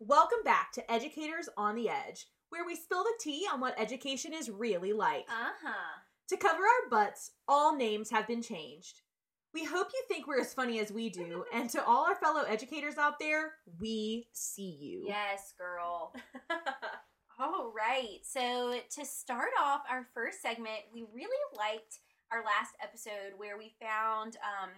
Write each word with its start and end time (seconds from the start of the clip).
Welcome 0.00 0.44
back 0.44 0.70
to 0.74 0.92
Educators 0.92 1.48
on 1.56 1.74
the 1.74 1.88
Edge, 1.88 2.26
where 2.50 2.64
we 2.64 2.76
spill 2.76 3.02
the 3.02 3.18
tea 3.18 3.46
on 3.52 3.58
what 3.58 3.78
education 3.80 4.32
is 4.32 4.48
really 4.48 4.92
like. 4.92 5.26
Uh 5.28 5.50
huh. 5.60 6.00
To 6.28 6.36
cover 6.36 6.62
our 6.62 6.88
butts, 6.88 7.32
all 7.48 7.74
names 7.74 8.08
have 8.10 8.28
been 8.28 8.40
changed. 8.40 9.00
We 9.52 9.64
hope 9.64 9.88
you 9.92 10.00
think 10.06 10.28
we're 10.28 10.40
as 10.40 10.54
funny 10.54 10.78
as 10.78 10.92
we 10.92 11.10
do, 11.10 11.44
and 11.52 11.68
to 11.70 11.84
all 11.84 12.04
our 12.06 12.14
fellow 12.14 12.42
educators 12.42 12.96
out 12.96 13.18
there, 13.18 13.54
we 13.80 14.28
see 14.32 14.78
you. 14.80 15.04
Yes, 15.08 15.52
girl. 15.58 16.14
All 17.40 17.72
right. 17.76 18.18
So 18.24 18.78
to 18.96 19.04
start 19.04 19.50
off 19.60 19.82
our 19.88 20.06
first 20.12 20.42
segment, 20.42 20.80
we 20.92 21.06
really 21.14 21.56
liked 21.56 22.00
our 22.32 22.44
last 22.44 22.74
episode 22.82 23.36
where 23.36 23.56
we 23.56 23.72
found 23.80 24.36
um, 24.42 24.70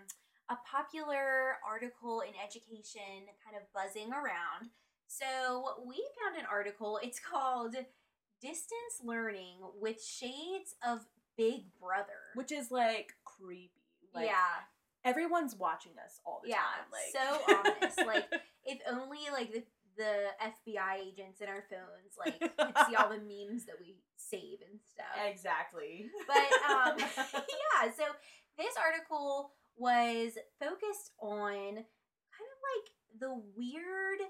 a 0.50 0.56
popular 0.70 1.56
article 1.66 2.20
in 2.20 2.32
education 2.42 3.28
kind 3.44 3.56
of 3.56 3.62
buzzing 3.72 4.12
around. 4.12 4.68
So 5.10 5.82
we 5.84 5.96
found 6.22 6.38
an 6.38 6.46
article. 6.48 7.00
It's 7.02 7.18
called 7.18 7.74
Distance 8.40 8.96
Learning 9.02 9.56
with 9.80 10.00
Shades 10.02 10.76
of 10.86 11.00
Big 11.36 11.64
Brother. 11.80 12.30
Which 12.34 12.52
is 12.52 12.70
like 12.70 13.14
creepy. 13.24 13.72
Like, 14.14 14.26
yeah. 14.26 14.62
Everyone's 15.04 15.56
watching 15.56 15.92
us 16.04 16.20
all 16.24 16.40
the 16.44 16.50
Yeah. 16.50 16.56
time. 16.58 16.86
Like 16.92 17.10
So 17.12 17.82
honest. 17.82 17.98
Like 18.06 18.40
if 18.64 18.78
only 18.88 19.18
like 19.32 19.52
the 19.52 19.64
the 19.96 20.28
FBI 20.40 21.00
agents 21.08 21.40
in 21.40 21.48
our 21.48 21.64
phones 21.68 22.14
like 22.16 22.38
could 22.40 22.86
see 22.88 22.94
all 22.94 23.08
the 23.10 23.16
memes 23.18 23.66
that 23.66 23.74
we 23.80 23.96
save 24.16 24.58
and 24.70 24.78
stuff. 24.88 25.26
Exactly. 25.28 26.06
But 26.28 26.70
um 26.70 26.96
yeah, 27.34 27.90
so 27.96 28.04
this 28.56 28.74
article 28.80 29.52
was 29.76 30.38
focused 30.60 31.10
on 31.20 31.50
kind 31.50 31.74
of 31.74 32.60
like 32.70 33.18
the 33.18 33.42
weird 33.56 34.20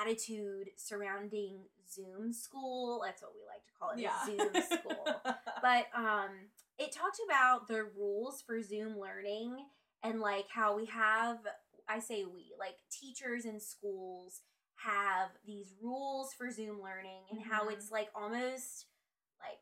attitude 0.00 0.70
surrounding 0.76 1.64
Zoom 1.90 2.32
school. 2.32 3.02
That's 3.04 3.22
what 3.22 3.32
we 3.34 3.40
like 3.46 3.64
to 3.66 3.72
call 3.78 3.90
it, 3.90 3.98
yeah. 4.00 4.24
Zoom 4.24 4.62
school. 4.80 5.22
But 5.62 5.86
um 5.94 6.30
it 6.78 6.90
talked 6.92 7.18
about 7.24 7.68
the 7.68 7.84
rules 7.96 8.42
for 8.42 8.60
Zoom 8.62 8.98
learning 8.98 9.56
and 10.02 10.20
like 10.20 10.46
how 10.52 10.76
we 10.76 10.86
have 10.86 11.38
I 11.88 12.00
say 12.00 12.24
we, 12.24 12.52
like 12.58 12.76
teachers 12.90 13.44
in 13.44 13.60
schools 13.60 14.40
have 14.76 15.28
these 15.46 15.74
rules 15.80 16.32
for 16.34 16.50
Zoom 16.50 16.80
learning 16.82 17.22
and 17.30 17.40
how 17.42 17.68
Mhm. 17.68 17.72
it's 17.74 17.90
like 17.92 18.08
almost 18.14 18.86
like 19.40 19.60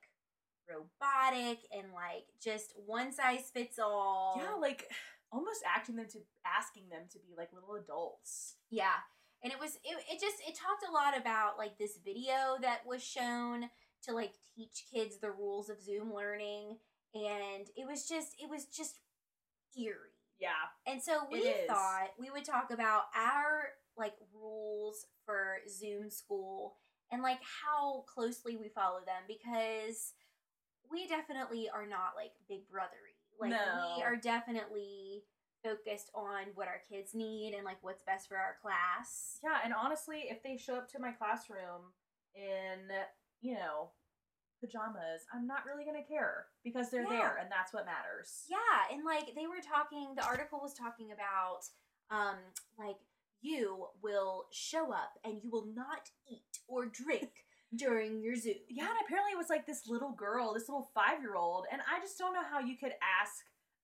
robotic 0.68 1.58
and 1.76 1.92
like 1.92 2.26
just 2.42 2.72
one 2.86 3.12
size 3.12 3.50
fits 3.52 3.78
all. 3.78 4.34
yeah, 4.42 4.54
like 4.54 4.88
almost 5.32 5.62
acting 5.66 5.96
them 5.96 6.06
to 6.10 6.18
asking 6.46 6.88
them 6.88 7.02
to 7.12 7.18
be 7.18 7.34
like 7.36 7.52
little 7.52 7.74
adults. 7.74 8.56
Yeah. 8.70 8.96
And 9.42 9.52
it 9.52 9.58
was 9.58 9.76
it, 9.76 9.96
it 10.10 10.20
just 10.20 10.36
it 10.46 10.54
talked 10.54 10.84
a 10.88 10.92
lot 10.92 11.18
about 11.18 11.58
like 11.58 11.78
this 11.78 11.98
video 12.04 12.56
that 12.60 12.80
was 12.86 13.02
shown 13.02 13.70
to 14.04 14.12
like 14.12 14.32
teach 14.56 14.84
kids 14.92 15.18
the 15.18 15.30
rules 15.30 15.68
of 15.68 15.82
Zoom 15.82 16.12
learning 16.14 16.78
and 17.14 17.66
it 17.76 17.86
was 17.86 18.06
just 18.08 18.34
it 18.38 18.48
was 18.48 18.66
just 18.66 19.00
eerie. 19.78 19.96
Yeah. 20.38 20.50
And 20.86 21.02
so 21.02 21.20
we 21.30 21.52
thought 21.66 22.08
we 22.18 22.30
would 22.30 22.44
talk 22.44 22.70
about 22.70 23.04
our 23.14 23.70
like 23.96 24.14
rules 24.34 25.06
for 25.24 25.58
Zoom 25.68 26.10
school 26.10 26.76
and 27.12 27.22
like 27.22 27.40
how 27.62 28.04
closely 28.12 28.56
we 28.56 28.68
follow 28.68 29.00
them 29.00 29.22
because 29.28 30.14
we 30.90 31.06
definitely 31.06 31.68
are 31.72 31.86
not 31.86 32.12
like 32.16 32.32
big 32.48 32.68
brothery. 32.70 33.16
Like 33.40 33.50
No. 33.50 33.94
we 33.96 34.02
are 34.02 34.16
definitely 34.16 35.24
focused 35.62 36.10
on 36.14 36.46
what 36.54 36.68
our 36.68 36.80
kids 36.88 37.14
need 37.14 37.54
and 37.54 37.64
like 37.64 37.78
what's 37.82 38.02
best 38.02 38.28
for 38.28 38.36
our 38.36 38.56
class. 38.62 39.38
Yeah, 39.42 39.58
and 39.64 39.72
honestly, 39.74 40.24
if 40.28 40.42
they 40.42 40.56
show 40.56 40.76
up 40.76 40.90
to 40.92 40.98
my 40.98 41.12
classroom 41.12 41.92
in, 42.34 42.88
you 43.40 43.54
know, 43.54 43.90
pajamas, 44.60 45.22
I'm 45.32 45.46
not 45.46 45.64
really 45.66 45.84
gonna 45.84 46.04
care 46.04 46.46
because 46.64 46.90
they're 46.90 47.02
Yeah. 47.04 47.08
there 47.10 47.36
and 47.38 47.50
that's 47.50 47.72
what 47.72 47.86
matters. 47.86 48.44
Yeah, 48.48 48.58
and 48.92 49.04
like 49.04 49.34
they 49.34 49.46
were 49.46 49.60
talking, 49.60 50.14
the 50.14 50.24
article 50.24 50.60
was 50.60 50.74
talking 50.74 51.12
about 51.12 51.60
um 52.10 52.36
like 52.78 52.96
you 53.40 53.86
will 54.02 54.46
show 54.52 54.92
up 54.92 55.18
and 55.24 55.42
you 55.42 55.50
will 55.50 55.64
not 55.66 56.10
eat 56.28 56.58
or 56.68 56.84
drink 56.86 57.30
during 57.74 58.20
your 58.20 58.36
Zoom. 58.36 58.56
Yeah, 58.68 58.84
and 58.90 58.98
apparently 59.04 59.32
it 59.32 59.38
was 59.38 59.48
like 59.48 59.66
this 59.66 59.86
little 59.86 60.12
girl, 60.12 60.52
this 60.52 60.68
little 60.68 60.90
five 60.94 61.20
year 61.22 61.36
old, 61.36 61.66
and 61.72 61.80
I 61.90 62.00
just 62.00 62.18
don't 62.18 62.34
know 62.34 62.42
how 62.44 62.58
you 62.60 62.76
could 62.76 62.92
ask 63.00 63.32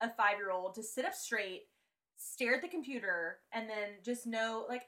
a 0.03 0.11
five 0.11 0.37
year 0.37 0.51
old 0.51 0.75
to 0.75 0.83
sit 0.83 1.07
up 1.07 1.15
straight, 1.15 1.63
stare 2.17 2.55
at 2.55 2.63
the 2.63 2.69
computer, 2.69 3.39
and 3.53 3.69
then 3.69 4.01
just 4.05 4.27
know 4.27 4.67
like. 4.69 4.83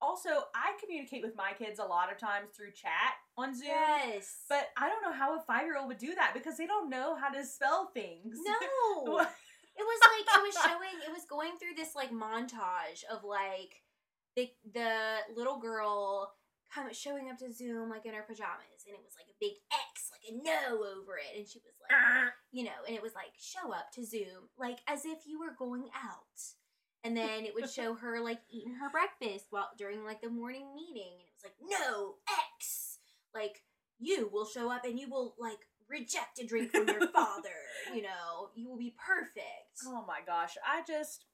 Also, 0.00 0.28
I 0.54 0.78
communicate 0.80 1.24
with 1.24 1.34
my 1.34 1.50
kids 1.58 1.80
a 1.80 1.84
lot 1.84 2.12
of 2.12 2.20
times 2.20 2.50
through 2.56 2.70
chat 2.70 3.18
on 3.36 3.52
Zoom. 3.52 3.66
Yes. 3.66 4.44
But 4.48 4.68
I 4.76 4.88
don't 4.88 5.02
know 5.02 5.12
how 5.12 5.36
a 5.36 5.42
five 5.44 5.64
year 5.64 5.76
old 5.76 5.88
would 5.88 5.98
do 5.98 6.14
that 6.14 6.34
because 6.34 6.56
they 6.56 6.68
don't 6.68 6.88
know 6.88 7.16
how 7.16 7.30
to 7.30 7.44
spell 7.44 7.90
things. 7.92 8.36
no. 8.46 9.26
It 9.78 9.86
was 9.86 10.00
like 10.10 10.26
it 10.26 10.42
was 10.42 10.56
showing 10.58 10.96
it 11.06 11.12
was 11.12 11.24
going 11.30 11.52
through 11.58 11.76
this 11.76 11.94
like 11.94 12.10
montage 12.10 13.06
of 13.06 13.22
like 13.22 13.78
the 14.34 14.50
the 14.74 15.22
little 15.36 15.60
girl 15.60 16.34
come 16.74 16.92
showing 16.92 17.30
up 17.30 17.38
to 17.38 17.52
Zoom 17.52 17.88
like 17.88 18.04
in 18.04 18.12
her 18.12 18.26
pajamas 18.26 18.84
and 18.86 18.94
it 18.94 19.00
was 19.00 19.14
like 19.14 19.30
a 19.30 19.38
big 19.40 19.54
X 19.70 20.10
like 20.10 20.26
a 20.28 20.34
no 20.34 20.82
over 20.82 21.16
it 21.16 21.38
and 21.38 21.46
she 21.46 21.62
was 21.62 21.78
like 21.80 21.94
uh-huh. 21.94 22.30
you 22.50 22.64
know 22.64 22.82
and 22.86 22.96
it 22.96 23.02
was 23.02 23.14
like 23.14 23.32
show 23.38 23.72
up 23.72 23.90
to 23.94 24.04
Zoom 24.04 24.50
like 24.58 24.78
as 24.88 25.06
if 25.06 25.24
you 25.26 25.38
were 25.38 25.54
going 25.56 25.86
out 25.94 26.42
and 27.04 27.16
then 27.16 27.44
it 27.44 27.54
would 27.54 27.70
show 27.78 27.94
her 27.94 28.20
like 28.20 28.40
eating 28.50 28.74
her 28.74 28.90
breakfast 28.90 29.46
while 29.50 29.70
during 29.78 30.04
like 30.04 30.20
the 30.20 30.30
morning 30.30 30.66
meeting 30.74 31.12
and 31.12 31.20
it 31.20 31.34
was 31.34 31.44
like 31.44 31.80
no 31.80 32.14
X 32.56 32.98
like 33.34 33.62
you 33.98 34.28
will 34.32 34.46
show 34.46 34.70
up 34.70 34.84
and 34.84 34.98
you 34.98 35.08
will 35.08 35.34
like 35.38 35.58
reject 35.88 36.38
a 36.40 36.46
drink 36.46 36.70
from 36.70 36.86
your 36.86 37.08
father 37.08 37.48
you 37.94 38.02
know 38.02 38.50
you 38.54 38.68
will 38.68 38.78
be 38.78 38.94
perfect 38.98 39.80
Oh 39.86 40.04
my 40.06 40.20
gosh. 40.26 40.54
I 40.66 40.82
just 40.86 41.24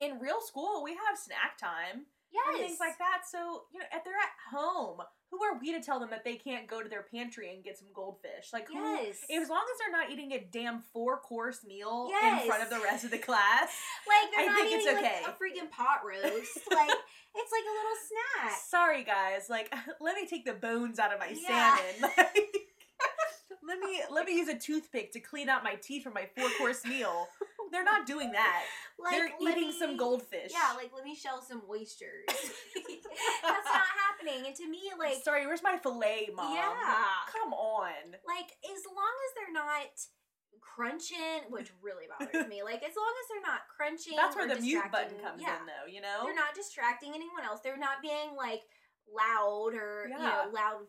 in 0.00 0.18
real 0.18 0.40
school 0.40 0.82
we 0.84 0.92
have 0.92 1.18
snack 1.18 1.58
time 1.58 2.06
yes 2.32 2.44
and 2.48 2.66
things 2.66 2.80
like 2.80 2.98
that. 2.98 3.22
So, 3.30 3.64
you 3.72 3.80
know, 3.80 3.86
if 3.92 4.04
they're 4.04 4.14
at 4.14 4.56
home, 4.56 5.00
who 5.30 5.42
are 5.42 5.58
we 5.60 5.72
to 5.72 5.80
tell 5.80 5.98
them 6.00 6.10
that 6.10 6.24
they 6.24 6.36
can't 6.36 6.66
go 6.66 6.82
to 6.82 6.88
their 6.88 7.02
pantry 7.12 7.52
and 7.54 7.62
get 7.64 7.76
some 7.78 7.88
goldfish? 7.94 8.52
Like 8.52 8.68
who 8.68 8.78
as 8.78 9.48
long 9.48 9.64
as 9.72 9.78
they're 9.78 9.90
not 9.92 10.10
eating 10.10 10.32
a 10.32 10.46
damn 10.50 10.82
four 10.92 11.18
course 11.18 11.64
meal 11.66 12.08
Yes. 12.10 12.42
in 12.42 12.48
front 12.48 12.62
of 12.62 12.70
the 12.70 12.80
rest 12.84 13.04
of 13.04 13.10
the 13.10 13.18
class. 13.18 13.70
like 14.08 14.30
they're 14.34 14.48
I 14.48 14.52
not 14.56 14.66
eating 14.66 14.86
okay. 14.96 15.20
like 15.24 15.34
a 15.34 15.36
freaking 15.36 15.70
pot 15.70 16.00
roast 16.06 16.60
like 16.70 16.90
it's 17.34 17.52
like 17.52 17.64
a 17.64 17.74
little 17.74 17.98
snack 18.08 18.58
Sorry 18.68 19.04
guys, 19.04 19.48
like 19.50 19.72
let 20.00 20.16
me 20.16 20.26
take 20.26 20.44
the 20.44 20.54
bones 20.54 20.98
out 20.98 21.12
of 21.12 21.18
my 21.18 21.34
Yeah. 21.36 21.76
salmon. 21.76 22.12
Like, 22.16 22.36
let 23.66 23.80
me 23.80 24.00
let 24.12 24.26
me 24.26 24.36
use 24.36 24.48
a 24.48 24.56
toothpick 24.56 25.12
to 25.12 25.20
clean 25.20 25.48
out 25.48 25.64
my 25.64 25.74
teeth 25.74 26.04
from 26.04 26.14
my 26.14 26.28
four 26.36 26.48
course 26.58 26.84
meal. 26.84 27.26
They're 27.76 27.84
not 27.84 28.06
doing 28.06 28.32
that. 28.32 28.62
like 28.98 29.12
They're 29.12 29.30
eating 29.52 29.68
me- 29.68 29.78
some 29.78 29.96
goldfish. 29.98 30.50
yeah 30.52 30.72
like 30.76 30.90
let 30.96 31.04
me 31.04 31.14
shell 31.14 31.42
some 31.44 31.60
oysters 31.68 32.24
that's 33.44 33.68
not 33.68 33.90
happening 34.08 34.46
and 34.46 34.56
to 34.56 34.64
me 34.68 34.80
like 34.98 35.20
sorry, 35.22 35.46
where's 35.46 35.62
my 35.62 35.76
fillet, 35.76 36.30
mom? 36.34 36.54
Yeah. 36.54 36.72
Come 37.30 37.52
on. 37.52 38.16
like 38.26 38.48
as 38.64 38.80
long 38.88 39.14
as 39.28 39.30
they're 39.36 39.52
not 39.52 39.92
crunching 40.60 41.48
which 41.52 41.72
really 41.82 42.04
bothers 42.08 42.48
me 42.48 42.62
like 42.64 42.80
as 42.82 42.96
long 42.96 43.12
as 43.20 43.26
they're 43.28 43.44
not 43.44 43.64
crunching 43.68 44.16
That's 44.16 44.36
where 44.36 44.48
the 44.48 44.60
mute 44.60 44.88
button 44.92 45.16
comes 45.20 45.40
yeah. 45.40 45.60
in 45.60 45.64
though, 45.68 45.84
you 45.88 46.00
know? 46.00 46.24
they're 46.24 46.34
not 46.36 46.54
distracting 46.56 47.12
anyone 47.12 47.44
else 47.44 47.60
they're 47.60 47.76
not 47.80 48.00
being 48.02 48.32
like 48.36 48.60
loud 49.08 49.72
or 49.76 50.08
you 50.08 50.16
know 50.18 50.48
loud 50.52 50.88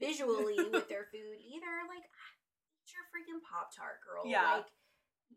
visually 0.00 0.56
with 0.70 0.88
their 0.92 1.06
food 1.12 1.36
either 1.42 1.72
like 1.90 2.06
eat 2.06 2.88
your 2.94 3.04
freaking 3.12 3.38
pop 3.44 3.70
tart 3.74 3.98
girl 4.02 4.24
Yeah. 4.26 4.62
like 4.62 4.70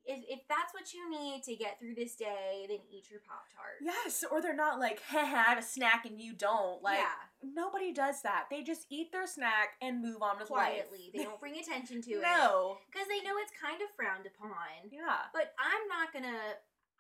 if, 0.06 0.19
if 0.28 0.40
that's 0.50 0.74
what 0.74 0.94
you 0.94 1.10
need 1.10 1.44
to 1.44 1.56
get 1.56 1.80
through 1.80 1.95
this 1.95 2.16
day 2.16 2.66
then 2.68 2.80
eat 2.92 3.10
your 3.10 3.22
pop 3.28 3.45
tart 3.56 3.80
Yes, 3.81 4.24
or 4.30 4.42
they're 4.42 4.56
not 4.56 4.80
like, 4.80 5.01
haha, 5.07 5.38
I 5.38 5.44
have 5.44 5.57
a 5.57 5.62
snack 5.62 6.06
and 6.06 6.19
you 6.19 6.34
don't. 6.34 6.81
Like 6.84 6.98
yeah 7.00 7.28
nobody 7.56 7.92
does 7.92 8.22
that. 8.22 8.45
They 8.50 8.63
just 8.63 8.86
eat 8.90 9.12
their 9.12 9.28
snack 9.28 9.75
and 9.81 10.01
move 10.01 10.22
on 10.22 10.40
with 10.40 10.48
quietly 10.48 11.12
life. 11.12 11.13
they 11.13 11.24
don't 11.24 11.40
bring 11.42 11.57
attention 11.60 12.01
to 12.04 12.12
it 12.19 12.22
no. 12.22 12.78
because 12.92 13.07
they 13.10 13.19
know 13.22 13.36
it's 13.42 13.51
kind 13.62 13.81
of 13.81 13.90
frowned 13.98 14.25
upon 14.25 14.88
Yeah. 14.92 15.28
but 15.34 15.51
i'm 15.60 15.84
not 15.90 16.13
gonna 16.13 16.39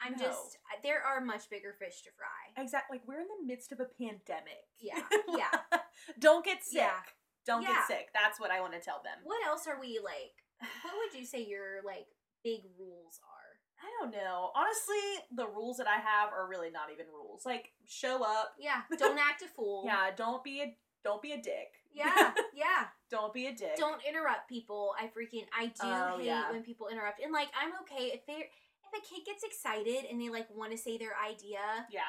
i'm 0.01 0.13
No. 0.13 0.17
just 0.27 0.57
there 0.83 1.01
are 1.01 1.21
much 1.21 1.49
bigger 1.49 1.73
fish 1.79 2.01
to 2.03 2.09
fry 2.17 2.61
Exactly. 2.61 2.97
Like 2.99 3.07
we're 3.07 3.21
in 3.21 3.27
the 3.39 3.45
midst 3.47 3.71
of 3.71 3.79
a 3.79 3.85
pandemic. 3.97 4.67
Yeah, 4.79 4.99
yeah. 5.37 5.79
don't 6.19 6.43
get 6.45 6.63
sick. 6.63 6.81
Yeah. 6.83 6.99
Don't 7.45 7.61
Yeah. 7.63 7.69
get 7.69 7.87
sick. 7.87 8.07
That's 8.13 8.39
what 8.39 8.51
I 8.51 8.59
want 8.61 8.73
to 8.73 8.79
tell 8.79 9.01
them. 9.03 9.19
what 9.23 9.39
else 9.47 9.65
are 9.67 9.79
we 9.79 9.99
like 10.03 10.43
what 10.83 10.93
would 10.97 11.17
you 11.19 11.25
say 11.25 11.43
your 11.45 11.81
like 11.85 12.07
big 12.43 12.61
rules 12.77 13.19
are 13.23 13.39
I 13.83 13.87
don't 13.99 14.11
know. 14.13 14.51
Honestly, 14.55 15.25
the 15.35 15.45
rules 15.47 15.75
that 15.77 15.87
I 15.87 15.95
have 15.99 16.31
are 16.31 16.47
really 16.47 16.69
not 16.71 16.87
even 16.93 17.05
rules. 17.13 17.45
Like 17.45 17.73
show 17.85 18.23
up. 18.23 18.53
Yeah, 18.57 18.81
don't 18.97 19.19
act 19.19 19.41
a 19.41 19.47
fool. 19.47 19.83
Yeah, 19.85 20.09
don't 20.15 20.43
be 20.43 20.61
a 20.61 20.77
don't 21.03 21.21
be 21.21 21.33
a 21.33 21.37
dick. 21.41 21.73
Yeah, 21.93 22.31
yeah. 22.55 22.87
don't 23.11 23.33
be 23.33 23.47
a 23.47 23.53
dick. 23.53 23.75
Don't 23.77 24.01
interrupt 24.07 24.47
people. 24.49 24.95
I 24.97 25.07
freaking 25.07 25.45
I 25.57 25.65
do 25.67 25.73
Oh, 25.83 26.17
hate 26.17 26.27
yeah. 26.27 26.49
when 26.51 26.63
people 26.63 26.87
interrupt. 26.87 27.19
And 27.21 27.33
like 27.33 27.49
I'm 27.59 27.71
okay 27.81 28.11
if 28.13 28.25
they 28.25 28.33
if 28.33 28.93
a 28.97 29.01
kid 29.05 29.25
gets 29.25 29.43
excited 29.43 30.05
and 30.09 30.19
they 30.21 30.29
like 30.29 30.47
want 30.55 30.71
to 30.71 30.77
say 30.77 30.97
their 30.97 31.13
idea, 31.19 31.59
Yeah. 31.91 32.01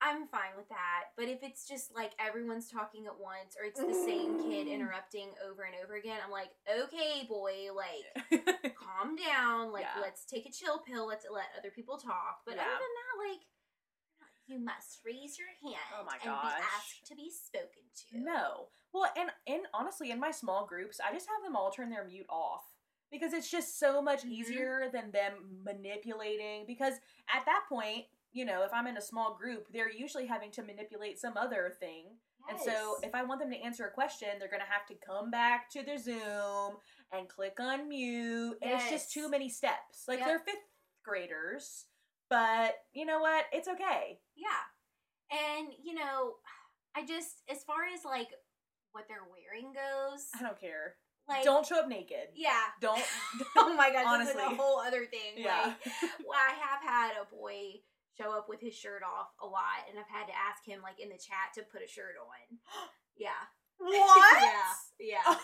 I'm 0.00 0.26
fine 0.28 0.52
with 0.56 0.68
that. 0.68 1.14
But 1.16 1.28
if 1.28 1.42
it's 1.42 1.66
just 1.66 1.94
like 1.94 2.12
everyone's 2.18 2.70
talking 2.70 3.06
at 3.06 3.18
once 3.18 3.56
or 3.58 3.64
it's 3.64 3.80
the 3.80 3.94
same 3.94 4.36
kid 4.44 4.66
Mm. 4.66 4.74
interrupting 4.74 5.30
over 5.48 5.62
and 5.62 5.74
over 5.82 5.94
again, 5.94 6.18
I'm 6.24 6.30
like, 6.30 6.50
okay, 6.68 7.24
boy, 7.28 7.68
like 7.74 8.74
calm 8.76 9.16
down. 9.16 9.72
Like 9.72 9.86
Yeah. 9.94 10.02
let's 10.02 10.24
take 10.26 10.46
a 10.46 10.50
chill 10.52 10.78
pill. 10.80 11.06
Let's 11.06 11.26
let 11.30 11.46
other 11.58 11.70
people 11.70 11.96
talk. 11.96 12.42
But 12.44 12.56
Yeah. 12.56 12.62
other 12.62 12.70
than 12.70 12.78
that, 12.80 13.30
like 13.30 13.40
you 14.46 14.58
must 14.58 15.00
raise 15.06 15.38
your 15.38 15.48
hand 15.62 15.80
Oh 15.98 16.04
my 16.04 16.18
and 16.22 16.24
gosh. 16.24 16.42
be 16.58 16.62
asked 16.76 17.06
to 17.06 17.14
be 17.16 17.30
spoken 17.30 17.82
to. 18.10 18.18
No. 18.18 18.68
Well, 18.92 19.10
and 19.16 19.30
and 19.46 19.62
honestly, 19.72 20.10
in 20.10 20.20
my 20.20 20.30
small 20.32 20.66
groups, 20.66 21.00
I 21.00 21.12
just 21.14 21.28
have 21.28 21.42
them 21.42 21.56
all 21.56 21.70
turn 21.70 21.88
their 21.88 22.04
mute 22.04 22.26
off 22.28 22.64
because 23.10 23.32
it's 23.32 23.50
just 23.50 23.78
so 23.78 24.02
much 24.02 24.22
Mhm. 24.22 24.30
easier 24.32 24.90
than 24.92 25.12
them 25.12 25.62
manipulating. 25.64 26.66
Because 26.66 26.94
at 27.32 27.44
that 27.46 27.64
point, 27.70 28.06
you 28.34 28.44
know, 28.44 28.62
if 28.64 28.72
I'm 28.74 28.86
in 28.86 28.96
a 28.98 29.00
small 29.02 29.34
group, 29.40 29.68
they're 29.72 29.90
usually 29.90 30.26
having 30.26 30.50
to 30.52 30.62
manipulate 30.62 31.18
some 31.18 31.36
other 31.38 31.72
thing. 31.80 32.04
And 32.50 32.58
so, 32.60 32.96
if 33.02 33.14
I 33.14 33.22
want 33.22 33.40
them 33.40 33.50
to 33.52 33.56
answer 33.56 33.86
a 33.86 33.90
question, 33.90 34.28
they're 34.38 34.50
gonna 34.50 34.64
have 34.68 34.84
to 34.88 34.94
come 35.06 35.30
back 35.30 35.70
to 35.70 35.82
their 35.82 35.96
Zoom 35.96 36.76
and 37.10 37.26
click 37.26 37.58
on 37.58 37.88
mute, 37.88 38.58
and 38.60 38.72
it's 38.72 38.90
just 38.90 39.10
too 39.12 39.30
many 39.30 39.48
steps. 39.48 40.04
Like 40.06 40.18
Yep. 40.18 40.26
they're 40.28 40.38
fifth 40.40 40.68
graders, 41.02 41.86
but 42.28 42.74
you 42.92 43.06
know 43.06 43.20
what? 43.20 43.46
It's 43.52 43.68
okay. 43.68 44.18
Yeah. 44.36 45.38
And, 45.58 45.68
you 45.82 45.94
know, 45.94 46.34
I 46.94 47.06
just, 47.06 47.42
as 47.50 47.62
far 47.64 47.84
as 47.94 48.04
like 48.04 48.28
what 48.92 49.04
they're 49.08 49.24
wearing 49.24 49.72
goes, 49.72 50.26
I 50.38 50.42
don't 50.42 50.60
care. 50.60 50.96
like, 51.28 51.44
don't 51.44 51.64
show 51.66 51.78
up 51.80 51.88
naked. 51.88 52.28
yeah. 52.34 52.60
Don't. 52.80 53.02
oh 53.56 53.74
my 53.74 53.90
god, 53.90 54.20
this 54.20 54.28
is 54.30 54.36
Honestly. 54.36 54.54
a 54.54 54.60
whole 54.60 54.80
other 54.80 55.06
thing. 55.06 55.32
Yeah. 55.36 55.64
Like, 55.64 55.92
well, 56.26 56.38
I 56.38 56.52
have 56.60 56.82
had 56.82 57.12
a 57.22 57.34
boy 57.34 57.80
show 58.16 58.32
up 58.32 58.48
with 58.48 58.60
his 58.60 58.74
shirt 58.74 59.02
off 59.02 59.34
a 59.42 59.46
lot, 59.46 59.86
and 59.90 59.98
I've 59.98 60.10
had 60.10 60.26
to 60.26 60.34
ask 60.34 60.64
him, 60.64 60.82
like, 60.82 61.00
in 61.00 61.08
the 61.08 61.18
chat 61.18 61.54
to 61.54 61.62
put 61.62 61.82
a 61.82 61.88
shirt 61.88 62.16
on. 62.20 62.58
Yeah. 63.16 63.46
what? 63.78 64.42
yeah. 64.42 64.74
Yeah. 64.98 65.36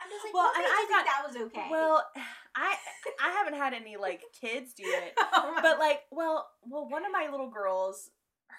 I'm 0.00 0.10
just 0.10 0.24
like, 0.24 0.34
Well, 0.34 0.50
and 0.56 0.64
I 0.64 0.86
got- 0.88 1.04
that 1.04 1.22
was 1.26 1.36
okay. 1.36 1.68
Well, 1.70 2.04
I 2.56 2.76
I 3.22 3.30
haven't 3.32 3.54
had 3.54 3.74
any 3.74 3.96
like 3.96 4.22
kids 4.40 4.74
do 4.74 4.84
it, 4.86 5.14
Oh 5.18 5.58
but 5.60 5.78
like, 5.78 6.02
well, 6.10 6.48
well, 6.62 6.88
one 6.88 7.04
of 7.04 7.12
my 7.12 7.28
little 7.30 7.50
girls, 7.50 8.10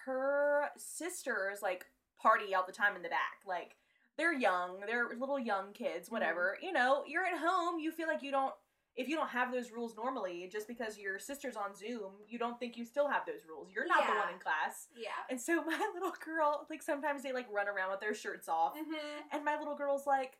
her 0.06 0.69
sisters 0.77 1.60
like 1.62 1.86
party 2.22 2.54
all 2.54 2.66
the 2.66 2.74
time 2.74 2.95
in 2.95 3.01
the 3.01 3.10
back. 3.10 3.39
Like 3.48 3.75
they're 4.18 4.33
young, 4.33 4.81
they're 4.86 5.10
little 5.18 5.39
young 5.39 5.74
kids, 5.74 6.07
mm-hmm. 6.07 6.16
whatever. 6.16 6.57
You 6.62 6.74
know, 6.74 7.04
you're 7.07 7.25
at 7.25 7.38
home, 7.39 7.80
you 7.80 7.92
feel 7.92 8.07
like 8.07 8.24
you 8.24 8.31
don't. 8.31 8.54
If 8.95 9.09
you 9.09 9.15
don't 9.18 9.30
have 9.30 9.51
those 9.51 9.71
rules 9.71 9.95
normally, 9.95 10.47
just 10.51 10.68
because 10.68 10.97
your 10.97 11.19
sister's 11.19 11.56
on 11.57 11.75
Zoom, 11.75 12.13
you 12.30 12.39
don't 12.39 12.57
think 12.59 12.77
you 12.77 12.86
still 12.86 13.09
have 13.09 13.25
those 13.25 13.44
rules. 13.47 13.68
You're 13.75 13.86
not 13.88 14.07
the 14.07 14.13
one 14.13 14.31
in 14.33 14.39
class. 14.39 14.88
yeah. 14.95 15.09
And 15.30 15.39
so 15.39 15.63
my 15.68 15.75
little 15.94 16.13
girl, 16.24 16.65
like 16.69 16.81
sometimes 16.81 17.21
they 17.24 17.33
like 17.33 17.47
run 17.51 17.68
around 17.68 17.92
with 17.92 18.00
their 18.00 18.13
shirts 18.15 18.47
off, 18.47 18.74
Mm-hmm. 18.75 19.36
and 19.36 19.44
my 19.44 19.57
little 19.59 19.75
girl's 19.75 20.07
like, 20.07 20.38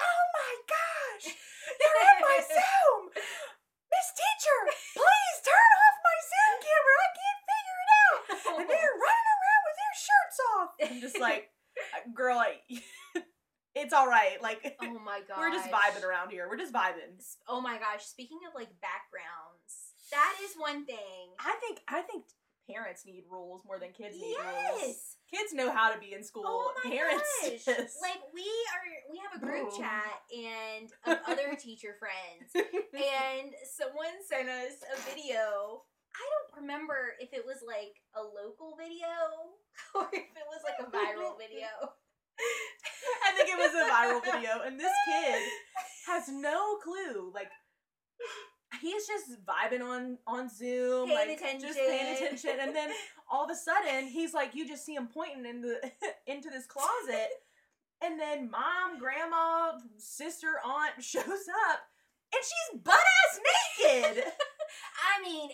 "Oh 0.00 0.22
my 0.38 0.52
gosh, 0.70 1.34
you're 1.82 2.00
in 2.14 2.18
my 2.22 2.38
Zoom, 2.46 3.10
Miss 3.14 4.08
Teacher! 4.14 4.60
Please 4.94 5.36
turn 5.42 5.70
off 5.82 5.96
my 6.06 6.18
Zoom 6.30 6.54
camera. 6.62 6.96
I 7.02 7.10
can't 7.18 7.40
figure 7.50 7.78
it 7.82 7.90
out, 7.98 8.20
and 8.62 8.66
they're 8.70 8.96
running 9.06 9.28
around 9.36 9.62
with 9.66 9.76
their 9.82 9.96
shirts 9.98 10.38
off." 10.54 10.68
I'm 10.86 11.00
just 11.02 11.18
like, 11.18 11.50
"Uh, 11.98 12.08
"Girl, 12.14 12.38
I, 12.38 12.62
it's 13.74 13.92
all 13.92 14.06
right. 14.06 14.40
Like, 14.42 14.76
oh 14.82 14.98
my 15.04 15.20
god. 15.26 15.36
we're 15.38 15.50
just 15.50 15.70
vibing 15.70 16.04
around 16.04 16.30
here. 16.30 16.48
We're 16.48 16.58
just 16.58 16.72
vibing." 16.72 17.20
Oh 17.48 17.60
my 17.60 17.78
gosh. 17.78 18.04
Speaking 18.04 18.38
of 18.48 18.54
like 18.54 18.68
backgrounds, 18.80 19.94
that 20.10 20.34
is 20.44 20.54
one 20.56 20.84
thing. 20.84 21.32
I 21.40 21.56
think 21.60 21.80
I 21.88 22.02
think 22.02 22.24
parents 22.70 23.04
need 23.06 23.24
rules 23.30 23.62
more 23.66 23.78
than 23.78 23.90
kids 23.92 24.16
need 24.16 24.36
rules. 24.36 25.16
Kids 25.30 25.52
know 25.52 25.72
how 25.72 25.92
to 25.92 25.98
be 25.98 26.12
in 26.12 26.22
school. 26.22 26.44
Oh 26.46 26.72
my 26.84 26.90
parents 26.90 27.24
gosh. 27.42 27.64
just 27.64 27.96
Like 28.00 28.20
we 28.34 28.44
are 28.44 28.86
we 29.10 29.20
have 29.24 29.40
a 29.40 29.44
group 29.44 29.70
Boom. 29.70 29.80
chat 29.80 30.20
and 30.30 30.90
of 31.06 31.18
other 31.26 31.56
teacher 31.58 31.96
friends 31.98 32.52
and 32.54 33.52
someone 33.64 34.20
sent 34.28 34.48
us 34.48 34.84
a 34.92 35.00
video. 35.08 35.82
I 36.12 36.24
don't 36.28 36.60
remember 36.60 37.16
if 37.20 37.32
it 37.32 37.44
was 37.46 37.64
like 37.66 37.96
a 38.14 38.20
local 38.20 38.76
video 38.76 39.56
or 39.94 40.08
if 40.12 40.28
it 40.36 40.46
was 40.52 40.60
like 40.60 40.76
a 40.78 40.90
viral 40.90 41.38
video. 41.38 41.96
I 42.38 43.32
think 43.36 43.48
it 43.48 43.58
was 43.58 43.72
a 43.74 43.90
viral 43.90 44.24
video, 44.24 44.62
and 44.64 44.78
this 44.78 44.92
kid 45.06 45.42
has 46.06 46.28
no 46.28 46.76
clue. 46.82 47.30
Like 47.34 47.48
he's 48.80 49.06
just 49.06 49.44
vibing 49.44 49.82
on 49.82 50.18
on 50.26 50.48
Zoom, 50.48 51.08
Paying 51.08 51.28
like 51.40 51.60
just 51.60 51.78
paying 51.78 52.14
attention. 52.14 52.26
attention, 52.26 52.56
and 52.60 52.74
then 52.76 52.90
all 53.30 53.44
of 53.44 53.50
a 53.50 53.54
sudden 53.54 54.08
he's 54.08 54.34
like, 54.34 54.54
you 54.54 54.66
just 54.66 54.84
see 54.84 54.94
him 54.94 55.08
pointing 55.12 55.46
in 55.46 55.60
the 55.60 55.80
into 56.26 56.50
this 56.50 56.66
closet, 56.66 57.28
and 58.02 58.18
then 58.18 58.50
mom, 58.50 58.98
grandma, 58.98 59.72
sister, 59.98 60.54
aunt 60.64 61.02
shows 61.02 61.24
up, 61.24 61.80
and 62.34 62.42
she's 62.42 62.80
butt 62.82 62.94
ass 62.94 63.40
naked. 64.14 64.24
I 64.96 65.22
mean, 65.22 65.50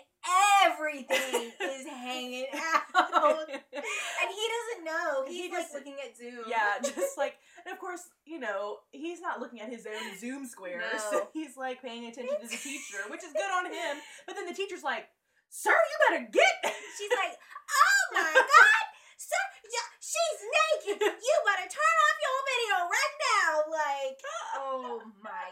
everything 0.67 1.53
is 1.61 1.87
hanging 1.87 2.47
out. 2.55 3.49
And 3.49 4.29
he 4.31 4.45
doesn't 4.55 4.85
know. 4.85 5.25
He 5.27 5.43
He's 5.43 5.53
like 5.53 5.63
just- 5.63 5.75
looking 5.75 5.97
at 6.05 6.17
Zoom. 6.17 6.45
Yeah, 6.49 6.79
just 6.83 7.17
like, 7.19 7.37
and 7.65 7.73
of 7.73 7.79
course, 7.81 8.03
you 8.25 8.39
know, 8.41 8.79
he's 8.91 9.21
not 9.21 9.41
looking 9.41 9.61
at 9.61 9.69
his 9.71 9.87
own 9.87 10.19
Zoom 10.19 10.47
square, 10.47 10.83
so 11.11 11.29
he's 11.33 11.57
like 11.57 11.81
paying 11.83 12.07
attention 12.07 12.35
to 12.41 12.47
the 12.49 12.57
teacher, 12.57 13.03
which 13.11 13.23
is 13.25 13.33
good 13.33 13.51
on 13.53 13.67
him. 13.67 13.97
But 14.27 14.37
then 14.37 14.47
the 14.47 14.55
teacher's 14.55 14.83
like, 14.83 15.09
"Sir, 15.49 15.73
you 15.73 15.97
better 16.09 16.29
get." 16.31 16.75
She's 16.99 17.11
like, 17.17 17.33
oh 17.39 18.03
my 18.13 18.33
god, 18.35 18.85
sir, 19.17 19.43
yeah, 19.71 19.89
she's 20.03 20.41
naked. 20.45 21.01
You 21.01 21.35
better 21.47 21.69
turn 21.69 21.97
off 22.05 22.17
your 22.21 22.39
video 22.51 22.77
right 22.91 23.15
now. 23.23 23.51
Like, 23.71 24.19
oh 24.59 25.01
my 25.23 25.49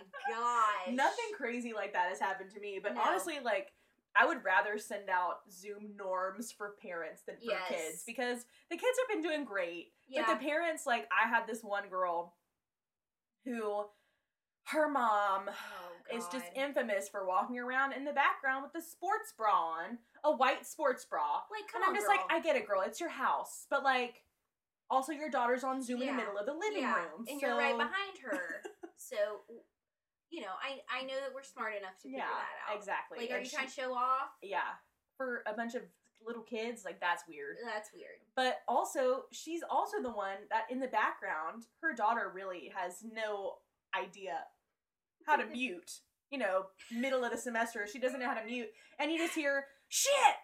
gosh. 0.87 0.95
Nothing 0.95 1.25
crazy 1.37 1.73
like 1.73 1.93
that 1.93 2.09
has 2.09 2.19
happened 2.21 2.51
to 2.53 2.61
me, 2.61 2.81
but 2.83 2.95
No. 2.95 3.03
honestly, 3.03 3.39
like. 3.41 3.73
I 4.19 4.25
would 4.25 4.43
rather 4.45 4.79
send 4.79 5.11
out 5.11 5.41
Zoom 5.53 5.95
norms 5.95 6.51
for 6.51 6.71
parents 6.81 7.21
than 7.27 7.37
for 7.37 7.51
Yes. 7.51 7.69
kids 7.69 8.05
because 8.07 8.47
the 8.71 8.77
kids 8.79 8.99
have 8.99 9.09
been 9.09 9.21
doing 9.21 9.45
great. 9.45 9.93
Yeah. 10.09 10.25
But 10.25 10.39
the 10.39 10.47
parents, 10.47 10.87
like, 10.87 11.07
I 11.13 11.29
had 11.29 11.47
this 11.47 11.63
one 11.63 11.91
girl 11.91 12.35
who 13.45 13.91
her 14.69 14.89
mom 14.89 15.51
oh, 15.51 16.17
is 16.17 16.27
just 16.29 16.47
infamous 16.55 17.09
for 17.09 17.27
walking 17.27 17.59
around 17.59 17.93
in 17.93 18.05
the 18.05 18.13
background 18.13 18.65
with 18.65 18.75
a 18.83 18.85
sports 18.85 19.33
bra 19.37 19.53
on, 19.53 19.99
a 20.25 20.33
white 20.35 20.67
sports 20.67 21.05
bra. 21.05 21.43
like, 21.51 21.71
come 21.71 21.83
and 21.83 21.85
I'm 21.85 21.91
on, 21.91 21.95
just 21.95 22.07
girl. 22.07 22.17
like, 22.17 22.25
I 22.31 22.41
get 22.41 22.57
it, 22.57 22.67
girl. 22.67 22.83
It's 22.85 22.99
your 23.01 23.11
house, 23.11 23.67
but 23.71 23.85
like, 23.85 24.25
also 24.91 25.13
your 25.13 25.31
daughter's 25.31 25.63
on 25.63 25.83
Zoom 25.83 26.01
in 26.03 26.09
the 26.09 26.15
middle 26.15 26.39
of 26.39 26.47
the 26.47 26.55
living 26.55 26.83
yeah. 26.83 26.97
room, 26.97 27.27
and 27.29 27.41
so 27.41 27.47
you're 27.47 27.57
right 27.57 27.77
behind 27.77 28.19
her. 28.25 28.63
so, 28.97 29.17
you 30.31 30.41
know, 30.41 30.55
I 30.63 30.81
I 30.91 31.03
know 31.05 31.15
that 31.21 31.33
we're 31.35 31.43
smart 31.43 31.75
enough 31.77 31.97
to 31.99 32.03
figure 32.05 32.19
yeah, 32.19 32.27
that 32.27 32.73
out. 32.73 32.77
exactly. 32.79 33.19
Like, 33.21 33.31
are 33.31 33.35
And 33.37 33.45
you 33.45 33.51
she- 33.51 33.57
trying 33.57 33.69
to 33.69 33.73
show 33.75 33.95
off? 33.95 34.31
Yeah, 34.43 34.75
for 35.17 35.43
a 35.47 35.53
bunch 35.55 35.75
of 35.75 35.83
little 36.27 36.43
kids, 36.43 36.85
like 36.85 37.01
that's 37.01 37.23
weird. 37.29 37.57
That's 37.65 37.91
weird. 37.95 38.19
But 38.35 38.61
also, 38.67 39.25
she's 39.33 39.63
also 39.69 40.03
the 40.03 40.11
one 40.11 40.39
that 40.51 40.65
in 40.71 40.81
the 40.81 40.89
background, 40.89 41.67
her 41.83 41.95
daughter 41.95 42.31
really 42.35 42.73
has 42.75 43.05
no 43.05 43.59
idea 43.95 44.41
how 45.27 45.37
to 45.37 45.47
mute. 45.53 46.01
You 46.31 46.39
know, 46.39 46.67
middle 46.91 47.25
of 47.25 47.31
the 47.31 47.39
semester, 47.39 47.87
she 47.87 48.01
doesn't 48.01 48.19
know 48.19 48.27
how 48.27 48.35
to 48.35 48.45
mute, 48.45 48.69
and 48.99 49.13
you 49.13 49.19
just 49.19 49.35
hear 49.35 49.67
shit 49.89 50.35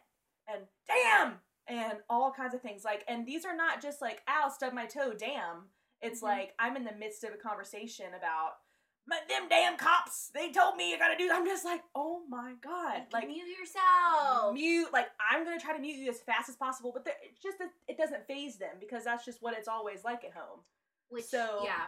and 0.46 0.62
damn 0.86 1.34
and 1.66 1.98
all 2.08 2.32
kinds 2.32 2.54
of 2.54 2.60
things. 2.62 2.84
Like, 2.84 3.04
and 3.08 3.26
these 3.26 3.44
are 3.44 3.56
not 3.56 3.82
just 3.82 4.00
like 4.00 4.20
ow, 4.28 4.48
stub 4.48 4.72
my 4.72 4.86
toe, 4.86 5.12
damn. 5.18 5.68
It's 6.00 6.20
Mhm. 6.20 6.24
like 6.24 6.54
I'm 6.60 6.76
in 6.76 6.84
the 6.84 6.92
midst 6.94 7.24
of 7.24 7.32
a 7.34 7.36
conversation 7.36 8.14
about. 8.14 8.58
But 9.06 9.28
them 9.28 9.48
damn 9.48 9.76
cops, 9.76 10.30
they 10.32 10.52
told 10.52 10.76
me 10.76 10.90
you 10.90 10.98
gotta 10.98 11.18
do. 11.18 11.28
I'm 11.32 11.44
just 11.44 11.64
like, 11.64 11.82
oh 11.94 12.22
my 12.28 12.54
god, 12.62 13.02
Like, 13.12 13.24
like 13.24 13.28
mute 13.28 13.48
yourself. 13.48 14.54
mute 14.54 14.88
like 14.92 15.08
i'm 15.30 15.44
gonna 15.44 15.58
try 15.58 15.74
to 15.74 15.80
mute 15.80 15.96
you 15.96 16.08
as 16.10 16.20
fast 16.20 16.48
as 16.48 16.56
possible 16.56 16.92
but 16.92 17.04
it's 17.22 17.40
just 17.42 17.58
that 17.58 17.70
it 17.88 17.96
doesn't 17.98 18.26
phase 18.26 18.56
them 18.58 18.76
because 18.80 19.04
that's 19.04 19.24
just 19.24 19.42
what 19.42 19.54
it's 19.58 19.68
always 19.68 20.04
like 20.04 20.24
at 20.24 20.32
home 20.32 20.60
Which, 21.08 21.24
So- 21.24 21.60
yeah. 21.64 21.86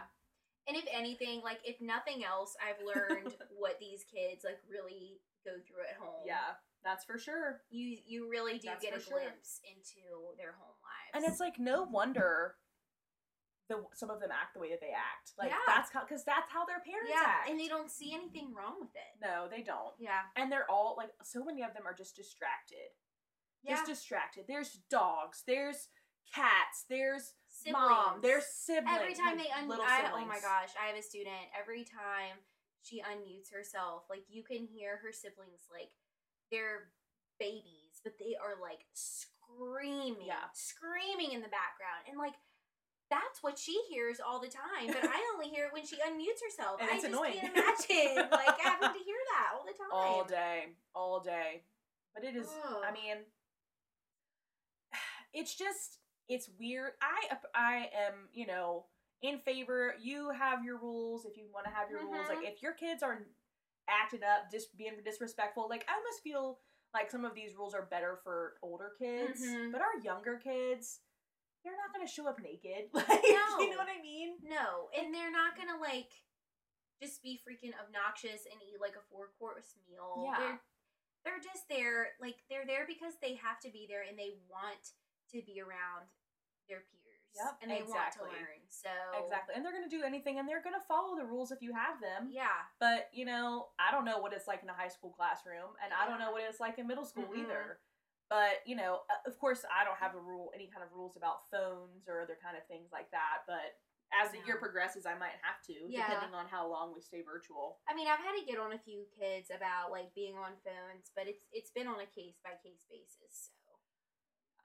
And 0.67 0.75
if 0.75 0.85
anything, 0.91 1.41
like 1.43 1.59
if 1.63 1.79
nothing 1.79 2.25
else, 2.25 2.55
I've 2.59 2.83
learned 2.83 3.35
what 3.55 3.77
these 3.79 4.03
kids 4.03 4.43
like 4.43 4.57
really 4.69 5.19
go 5.45 5.51
through 5.67 5.83
at 5.89 5.95
home. 6.01 6.23
yeah 6.25 6.57
that's 6.83 7.05
for 7.05 7.17
sure 7.17 7.61
You 7.69 7.97
you 8.05 8.29
really 8.29 8.57
do 8.59 8.67
That's 8.69 8.83
get 8.83 8.95
a 8.97 8.99
sure. 9.01 9.19
glimpse 9.19 9.61
into 9.63 10.35
their 10.37 10.53
home 10.59 10.75
lives. 10.83 11.11
and 11.13 11.23
it's 11.31 11.39
like 11.39 11.59
no 11.59 11.83
wonder 11.83 12.55
the 13.69 13.83
some 13.93 14.09
of 14.09 14.19
them 14.19 14.29
act 14.31 14.53
the 14.53 14.59
way 14.59 14.69
that 14.69 14.79
they 14.81 14.93
act 14.93 15.33
like 15.37 15.49
Yeah. 15.49 15.57
that's 15.67 15.91
how 15.91 16.01
because 16.05 16.23
that's 16.23 16.51
how 16.51 16.65
their 16.65 16.79
parents 16.81 17.09
yeah, 17.09 17.23
act 17.41 17.49
and 17.49 17.59
they 17.59 17.67
don't 17.67 17.89
see 17.89 18.13
anything 18.13 18.53
wrong 18.53 18.77
with 18.79 18.93
it. 18.93 19.11
no 19.21 19.47
they 19.49 19.63
don't 19.63 19.93
Yeah. 19.97 20.21
and 20.35 20.51
they're 20.51 20.69
all 20.69 20.95
like 20.97 21.09
so 21.23 21.43
many 21.43 21.63
of 21.63 21.73
them 21.73 21.83
are 21.85 21.93
just 21.93 22.15
distracted 22.15 22.93
Yeah. 23.63 23.73
just 23.75 23.85
distracted 23.87 24.45
there's 24.47 24.77
dogs 24.89 25.41
there's 25.47 25.89
cats 26.33 26.85
there's 26.89 27.33
Siblings. 27.47 27.73
mom 27.89 28.21
there's 28.21 28.45
siblings 28.45 28.97
every 29.01 29.13
time 29.15 29.37
like 29.37 29.47
they 29.47 29.51
un- 29.53 29.67
little 29.67 29.85
I, 29.85 30.11
oh 30.13 30.25
my 30.25 30.39
gosh, 30.41 30.73
I 30.81 30.87
have 30.91 30.97
a 30.97 31.01
student. 31.01 31.47
Every 31.57 31.85
time 31.85 32.43
she 32.83 32.99
unmutes 33.01 33.53
herself, 33.53 34.03
like 34.09 34.25
you 34.27 34.43
can 34.43 34.67
hear 34.67 34.97
her 35.01 35.13
siblings 35.13 35.63
like 35.71 35.89
they're 36.51 36.91
babies, 37.39 38.01
but 38.03 38.13
they 38.19 38.35
are 38.35 38.59
like 38.61 38.83
screaming, 38.93 40.27
Yeah. 40.27 40.49
screaming 40.53 41.31
in 41.31 41.41
the 41.41 41.47
background, 41.47 42.03
and 42.09 42.17
like 42.17 42.33
that's 43.09 43.41
what 43.41 43.57
she 43.59 43.79
hears 43.89 44.19
all 44.19 44.39
the 44.39 44.47
time. 44.47 44.87
But 44.87 45.03
I 45.09 45.21
only 45.33 45.49
hear 45.49 45.65
it 45.65 45.73
when 45.73 45.85
she 45.85 45.95
unmutes 45.97 46.41
herself. 46.43 46.81
And 46.81 46.89
I 46.89 46.93
just 46.95 47.05
annoying. 47.07 47.33
can't 47.39 47.55
imagine 47.55 48.29
like 48.31 48.59
having 48.59 48.89
to 48.97 49.03
hear 49.05 49.21
that 49.33 49.53
all 49.53 49.63
the 49.65 49.73
time. 49.73 49.91
all 49.91 50.23
day, 50.23 50.65
all 50.95 51.19
day. 51.19 51.63
But 52.15 52.23
it 52.23 52.35
is. 52.35 52.47
I 52.87 52.91
mean, 52.91 53.17
it's 55.33 55.55
just 55.55 55.99
it's 56.27 56.49
weird. 56.59 56.91
I 57.01 57.35
I 57.53 57.75
am 58.07 58.29
you 58.33 58.47
know 58.47 58.85
in 59.21 59.39
favor. 59.39 59.93
You 60.01 60.31
have 60.31 60.63
your 60.63 60.77
rules 60.77 61.25
if 61.25 61.37
you 61.37 61.45
want 61.53 61.65
to 61.65 61.71
have 61.71 61.89
your 61.89 62.01
rules. 62.01 62.27
Like 62.27 62.39
Mhm. 62.39 62.51
if 62.53 62.61
your 62.61 62.73
kids 62.73 63.03
are 63.03 63.25
acting 63.87 64.21
up, 64.23 64.51
just 64.51 64.75
being 64.77 64.93
disrespectful. 65.03 65.67
Like 65.69 65.85
I 65.87 65.93
almost 65.97 66.23
feel 66.23 66.59
like 66.93 67.11
some 67.11 67.25
of 67.25 67.35
these 67.35 67.55
rules 67.55 67.73
are 67.73 67.83
better 67.91 68.17
for 68.23 68.53
older 68.63 68.93
kids, 68.97 69.41
Mhm. 69.43 69.71
but 69.71 69.81
our 69.81 69.97
younger 70.01 70.37
kids. 70.37 71.01
They're 71.65 71.73
not 71.75 71.89
gonna 71.89 72.07
show 72.07 72.29
up 72.29 72.37
naked. 72.37 72.87
Like, 72.93 73.09
no. 73.09 73.57
you 73.59 73.73
know 73.73 73.81
what 73.81 73.89
I 73.89 73.97
mean? 74.01 74.37
No, 74.45 74.93
and 74.93 75.09
they're 75.09 75.33
not 75.33 75.57
gonna 75.57 75.81
like 75.81 76.13
just 77.01 77.25
be 77.25 77.41
freaking 77.41 77.73
obnoxious 77.75 78.45
and 78.45 78.61
eat 78.61 78.77
like 78.79 78.93
a 78.95 79.03
four 79.11 79.33
course 79.41 79.73
meal. 79.89 80.23
Yeah. 80.29 80.37
They're 80.39 80.59
they're 81.25 81.41
just 81.41 81.65
there 81.67 82.13
like 82.21 82.45
they're 82.53 82.69
there 82.69 82.85
because 82.85 83.17
they 83.17 83.33
have 83.41 83.57
to 83.65 83.73
be 83.73 83.89
there 83.89 84.05
and 84.05 84.13
they 84.13 84.37
want 84.45 84.93
to 85.33 85.41
be 85.41 85.57
around 85.59 86.05
their 86.69 86.85
peers. 86.85 87.01
Yep, 87.35 87.59
And 87.65 87.67
they 87.67 87.83
exactly. 87.83 88.31
want 88.31 88.37
to 88.37 88.45
learn. 88.45 88.61
So 88.71 88.93
Exactly. 89.25 89.57
And 89.57 89.65
they're 89.65 89.73
gonna 89.75 89.89
do 89.91 90.05
anything 90.05 90.39
and 90.39 90.47
they're 90.47 90.63
gonna 90.63 90.85
follow 90.87 91.17
the 91.17 91.25
rules 91.25 91.51
if 91.51 91.59
you 91.65 91.73
have 91.73 91.99
them. 91.99 92.29
Yeah. 92.31 92.61
But 92.79 93.09
you 93.11 93.25
know, 93.25 93.73
I 93.81 93.91
don't 93.91 94.05
know 94.05 94.21
what 94.21 94.31
it's 94.31 94.47
like 94.47 94.61
in 94.63 94.69
a 94.69 94.77
high 94.77 94.87
school 94.93 95.09
classroom, 95.11 95.75
and 95.83 95.91
I 95.91 96.07
don't 96.07 96.21
know 96.21 96.31
what 96.31 96.45
it's 96.47 96.61
like 96.61 96.77
in 96.79 96.87
middle 96.87 97.03
school 97.03 97.27
Mm-mm. 97.27 97.43
either. 97.43 97.81
But 98.29 98.65
you 98.65 98.75
know, 98.75 99.01
of 99.25 99.37
course, 99.37 99.61
I 99.69 99.85
don't 99.85 99.99
have 100.01 100.15
a 100.15 100.19
rule, 100.19 100.51
any 100.55 100.67
kind 100.67 100.81
of 100.83 100.89
rules 100.95 101.15
about 101.15 101.45
phones 101.51 102.09
or 102.09 102.21
other 102.21 102.37
kind 102.41 102.57
of 102.57 102.65
things 102.67 102.89
like 102.91 103.11
that. 103.11 103.45
But 103.45 103.77
as 104.13 104.31
the 104.31 104.39
year 104.45 104.57
progresses, 104.57 105.05
I 105.05 105.17
might 105.17 105.35
have 105.41 105.61
to, 105.65 105.73
Yeah. 105.89 106.05
depending 106.09 106.33
on 106.37 106.47
how 106.47 106.69
long 106.69 106.93
we 106.93 107.01
stay 107.01 107.21
virtual. 107.21 107.81
I 107.89 107.93
mean, 107.93 108.07
I've 108.07 108.21
had 108.21 108.37
to 108.37 108.45
get 108.45 108.57
on 108.61 108.73
a 108.73 108.79
few 108.79 109.05
kids 109.13 109.49
about 109.53 109.91
like 109.91 110.13
being 110.13 110.37
on 110.37 110.57
phones, 110.65 111.11
but 111.15 111.27
it's 111.27 111.45
it's 111.51 111.71
been 111.71 111.87
on 111.87 111.99
a 111.99 112.05
case 112.09 112.37
by 112.43 112.57
case 112.61 112.85
basis. 112.89 113.49
So 113.65 113.71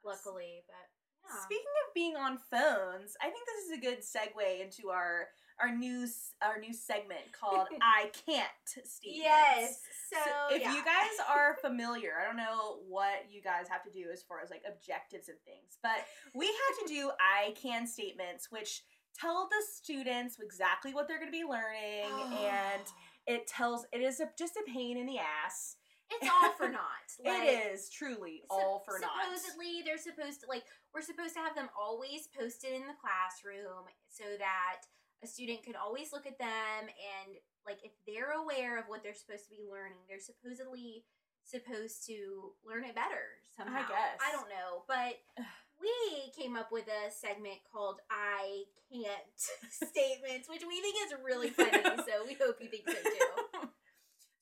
luckily, 0.04 0.64
but 0.66 0.88
yeah. 1.24 1.40
Speaking 1.44 1.74
of 1.86 1.94
being 1.94 2.16
on 2.16 2.38
phones, 2.50 3.16
I 3.20 3.28
think 3.28 3.44
this 3.44 3.64
is 3.68 3.72
a 3.76 3.80
good 3.84 4.00
segue 4.00 4.60
into 4.60 4.88
our 4.88 5.28
our 5.62 5.74
new 5.74 6.06
our 6.42 6.58
new 6.60 6.72
segment 6.72 7.20
called 7.38 7.68
"I 7.82 8.10
Can't" 8.26 8.48
statements. 8.66 9.00
yes. 9.04 9.80
So, 10.10 10.16
So 10.16 10.54
if 10.56 10.62
yeah. 10.62 10.74
you 10.74 10.84
guys 10.84 11.10
are 11.30 11.56
familiar, 11.62 12.12
I 12.20 12.26
don't 12.26 12.36
know 12.36 12.78
what 12.88 13.26
you 13.30 13.42
guys 13.42 13.66
have 13.68 13.82
to 13.84 13.90
do 13.90 14.06
as 14.12 14.22
far 14.22 14.40
as 14.42 14.50
like 14.50 14.62
objectives 14.66 15.28
and 15.28 15.38
things, 15.44 15.78
but 15.82 16.04
we 16.34 16.46
had 16.46 16.86
to 16.86 16.92
do 16.92 17.10
I 17.20 17.52
can 17.52 17.86
statements, 17.86 18.48
which 18.50 18.82
tell 19.18 19.48
the 19.48 19.64
students 19.74 20.38
exactly 20.42 20.94
what 20.94 21.08
they're 21.08 21.18
going 21.18 21.32
to 21.32 21.36
be 21.38 21.44
learning, 21.44 22.10
and 22.40 22.82
it 23.26 23.46
tells 23.46 23.86
it 23.92 24.00
is 24.00 24.20
a, 24.20 24.28
just 24.38 24.56
a 24.56 24.62
pain 24.72 24.96
in 24.96 25.06
the 25.06 25.18
ass. 25.18 25.76
it's 26.10 26.28
all 26.30 26.52
for 26.52 26.68
naught. 26.68 27.06
Like, 27.24 27.48
it 27.48 27.72
is 27.74 27.88
truly 27.90 28.42
all 28.50 28.82
for 28.84 28.98
naught. 28.98 29.10
Supposedly, 29.28 29.82
they're 29.84 29.98
supposed 29.98 30.40
to 30.40 30.46
like 30.48 30.64
we're 30.94 31.02
supposed 31.02 31.34
to 31.34 31.40
have 31.40 31.54
them 31.54 31.68
always 31.78 32.28
posted 32.36 32.72
in 32.72 32.82
the 32.82 32.94
classroom 33.00 33.84
so 34.08 34.24
that 34.38 34.82
a 35.22 35.26
student 35.26 35.62
could 35.64 35.76
always 35.76 36.12
look 36.12 36.26
at 36.26 36.38
them 36.38 36.82
and 36.88 37.36
like 37.66 37.78
if 37.84 37.92
they're 38.06 38.32
aware 38.32 38.78
of 38.78 38.86
what 38.88 39.02
they're 39.02 39.14
supposed 39.14 39.44
to 39.44 39.50
be 39.50 39.62
learning, 39.70 40.00
they're 40.08 40.20
supposedly 40.20 41.04
supposed 41.44 42.06
to 42.06 42.52
learn 42.64 42.84
it 42.84 42.94
better 42.94 43.40
somehow. 43.56 43.84
I 43.84 43.88
guess. 43.88 44.16
I 44.20 44.32
don't 44.32 44.48
know, 44.48 44.84
but 44.88 45.20
we 45.80 46.32
came 46.36 46.56
up 46.56 46.72
with 46.72 46.88
a 46.88 47.10
segment 47.10 47.60
called 47.70 48.00
"I 48.10 48.64
Can't" 48.90 49.28
statements, 49.70 50.48
which 50.48 50.62
we 50.66 50.80
think 50.80 50.96
is 51.06 51.14
really 51.24 51.50
funny. 51.50 51.82
so 52.08 52.24
we 52.26 52.34
hope 52.40 52.56
you 52.60 52.68
think 52.68 52.88
so 52.88 52.94
too. 52.94 53.68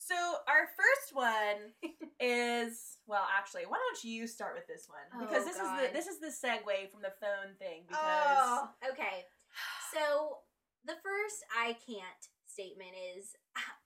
So 0.08 0.16
our 0.48 0.64
first 0.72 1.12
one 1.12 1.76
is 2.18 2.96
well, 3.06 3.26
actually, 3.36 3.64
why 3.68 3.76
don't 3.76 4.02
you 4.04 4.26
start 4.26 4.54
with 4.54 4.66
this 4.66 4.88
one 4.88 5.04
oh, 5.12 5.20
because 5.26 5.42
Oh, 5.42 5.46
this 5.46 5.58
God. 5.58 5.68
is 5.68 5.88
the 5.88 5.92
this 5.92 6.06
is 6.06 6.18
the 6.18 6.32
segue 6.32 6.90
from 6.90 7.02
the 7.02 7.12
phone 7.20 7.52
thing 7.58 7.82
oh, 7.92 7.92
because 7.92 8.38
Oh, 8.40 8.68
okay. 8.92 9.26
So 9.92 10.38
the 10.88 10.94
first 11.04 11.44
I 11.56 11.76
can't 11.86 12.22
statement 12.46 12.90
is 13.16 13.36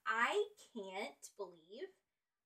I 0.07 0.45
can't 0.75 1.29
believe 1.37 1.91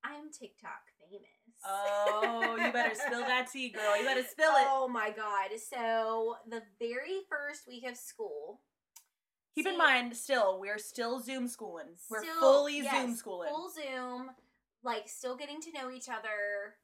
I'm 0.03 0.31
TikTok 0.33 0.83
famous. 0.99 1.29
oh, 1.65 2.57
you 2.59 2.73
better 2.73 2.95
spill 2.95 3.21
that 3.21 3.49
tea, 3.53 3.69
girl. 3.71 3.97
You 3.99 4.05
better 4.05 4.23
spill 4.23 4.51
it. 4.53 4.67
Oh 4.69 4.89
my 4.89 5.11
god. 5.11 5.51
So 5.71 6.37
the 6.49 6.63
very 6.79 7.21
first 7.29 7.69
week 7.69 7.85
of 7.87 7.97
school. 7.97 8.61
Keep 9.55 9.67
in 9.69 9.79
mind, 9.79 10.15
still 10.17 10.61
we're 10.61 10.79
still 10.79 11.21
Zoom 11.21 11.49
schooling. 11.49 11.97
We're 12.11 12.23
still- 12.23 12.41
fully 12.41 12.79
yes, 12.79 12.95
Zoom 12.95 13.15
schooling. 13.15 13.49
Full 13.49 13.71
Zoom, 13.71 14.31
like 14.83 15.09
still 15.09 15.37
getting 15.37 15.61
to 15.63 15.73
know 15.73 15.91
each 15.91 16.09
other. 16.09 16.77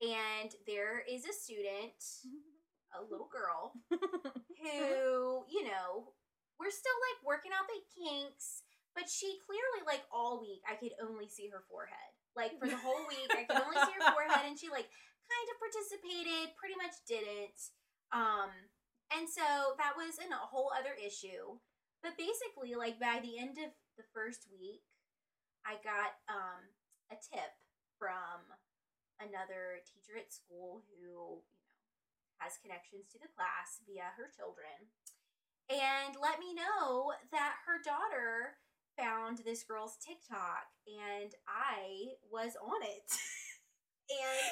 And 0.00 0.50
there 0.66 1.02
is 1.10 1.24
a 1.24 1.32
student, 1.32 1.94
a 2.98 3.02
little 3.02 3.28
girl, 3.32 3.72
who, 3.90 5.44
you 5.50 5.64
know, 5.64 6.12
we're 6.58 6.74
still 6.74 6.98
like 7.10 7.22
working 7.22 7.54
out 7.54 7.70
the 7.70 7.80
kinks, 7.94 8.66
but 8.92 9.06
she 9.06 9.38
clearly 9.46 9.86
like 9.86 10.02
all 10.10 10.42
week 10.42 10.60
I 10.66 10.74
could 10.74 10.92
only 10.98 11.30
see 11.30 11.48
her 11.54 11.62
forehead. 11.70 12.12
Like 12.34 12.58
for 12.58 12.66
the 12.66 12.78
whole 12.78 13.06
week 13.06 13.30
I 13.30 13.46
could 13.46 13.62
only 13.62 13.78
see 13.78 13.96
her 14.02 14.10
forehead 14.10 14.44
and 14.44 14.58
she 14.58 14.68
like 14.68 14.90
kind 15.30 15.48
of 15.48 15.62
participated, 15.62 16.58
pretty 16.58 16.74
much 16.74 16.98
didn't. 17.06 17.58
Um 18.10 18.50
and 19.14 19.24
so 19.24 19.78
that 19.78 19.96
was 19.96 20.18
a 20.20 20.28
whole 20.50 20.74
other 20.74 20.92
issue. 20.98 21.62
But 22.02 22.18
basically 22.18 22.74
like 22.74 22.98
by 22.98 23.22
the 23.22 23.38
end 23.38 23.56
of 23.62 23.70
the 23.94 24.06
first 24.10 24.50
week 24.50 24.82
I 25.62 25.78
got 25.80 26.18
um 26.26 26.74
a 27.14 27.16
tip 27.16 27.54
from 27.96 28.42
another 29.18 29.82
teacher 29.82 30.14
at 30.14 30.30
school 30.30 30.86
who, 30.86 30.94
you 31.02 31.10
know, 31.10 31.42
has 32.38 32.58
connections 32.62 33.10
to 33.10 33.18
the 33.18 33.30
class 33.34 33.82
via 33.82 34.14
her 34.14 34.30
children 34.30 34.90
and 35.70 36.16
let 36.20 36.38
me 36.38 36.54
know 36.54 37.12
that 37.32 37.54
her 37.66 37.80
daughter 37.84 38.56
found 38.98 39.38
this 39.44 39.62
girl's 39.62 39.96
TikTok 40.04 40.66
and 40.86 41.32
I 41.46 42.16
was 42.32 42.52
on 42.62 42.82
it. 42.82 43.08
and 44.10 44.48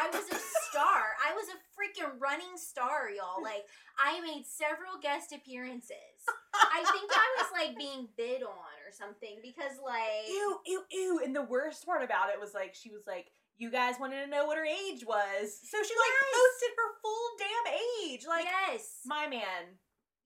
I 0.00 0.08
was 0.08 0.24
a 0.32 0.40
star. 0.70 1.14
I 1.28 1.34
was 1.34 1.46
a 1.52 1.60
freaking 1.76 2.18
running 2.18 2.56
star, 2.56 3.10
y'all. 3.10 3.42
Like 3.42 3.64
I 3.98 4.20
made 4.20 4.44
several 4.46 4.98
guest 5.02 5.32
appearances. 5.32 6.18
I 6.54 6.82
think 6.90 7.10
I 7.12 7.28
was 7.38 7.48
like 7.52 7.76
being 7.78 8.08
bid 8.16 8.42
on 8.42 8.74
or 8.82 8.92
something 8.92 9.36
because 9.42 9.78
like 9.84 10.26
ew, 10.28 10.58
ew, 10.66 10.82
ew. 10.90 11.20
And 11.24 11.36
the 11.36 11.42
worst 11.42 11.84
part 11.86 12.02
about 12.02 12.30
it 12.30 12.40
was 12.40 12.54
like 12.54 12.74
she 12.74 12.90
was 12.90 13.02
like, 13.06 13.26
you 13.56 13.70
guys 13.70 13.94
wanted 14.00 14.24
to 14.24 14.30
know 14.30 14.46
what 14.46 14.56
her 14.58 14.64
age 14.66 15.04
was, 15.06 15.54
so 15.62 15.78
she 15.78 15.94
like 15.94 16.14
Yes. 16.18 16.34
posted 16.34 16.74
her 16.74 16.90
full 17.02 17.28
damn 17.38 17.74
age. 18.10 18.24
Like 18.26 18.44
yes. 18.44 18.98
my 19.06 19.28
man, 19.28 19.78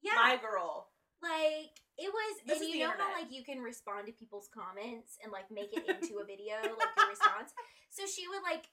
yeah. 0.03 0.13
my 0.17 0.37
girl. 0.37 0.89
like 1.23 1.73
it 1.99 2.13
was 2.13 2.33
This 2.47 2.61
and 2.61 2.71
you 2.71 2.81
know 2.81 2.93
how 2.97 3.11
like 3.13 3.33
you 3.33 3.43
can 3.43 3.59
respond 3.59 4.07
to 4.07 4.13
people's 4.13 4.49
comments 4.55 5.19
and 5.23 5.33
like 5.33 5.51
make 5.51 5.73
it 5.75 5.83
into 5.89 6.19
a 6.19 6.25
video 6.25 6.55
like 6.63 6.95
your 6.97 7.09
response? 7.11 7.53
So 7.91 8.05
she 8.07 8.29
would 8.29 8.43
like 8.45 8.67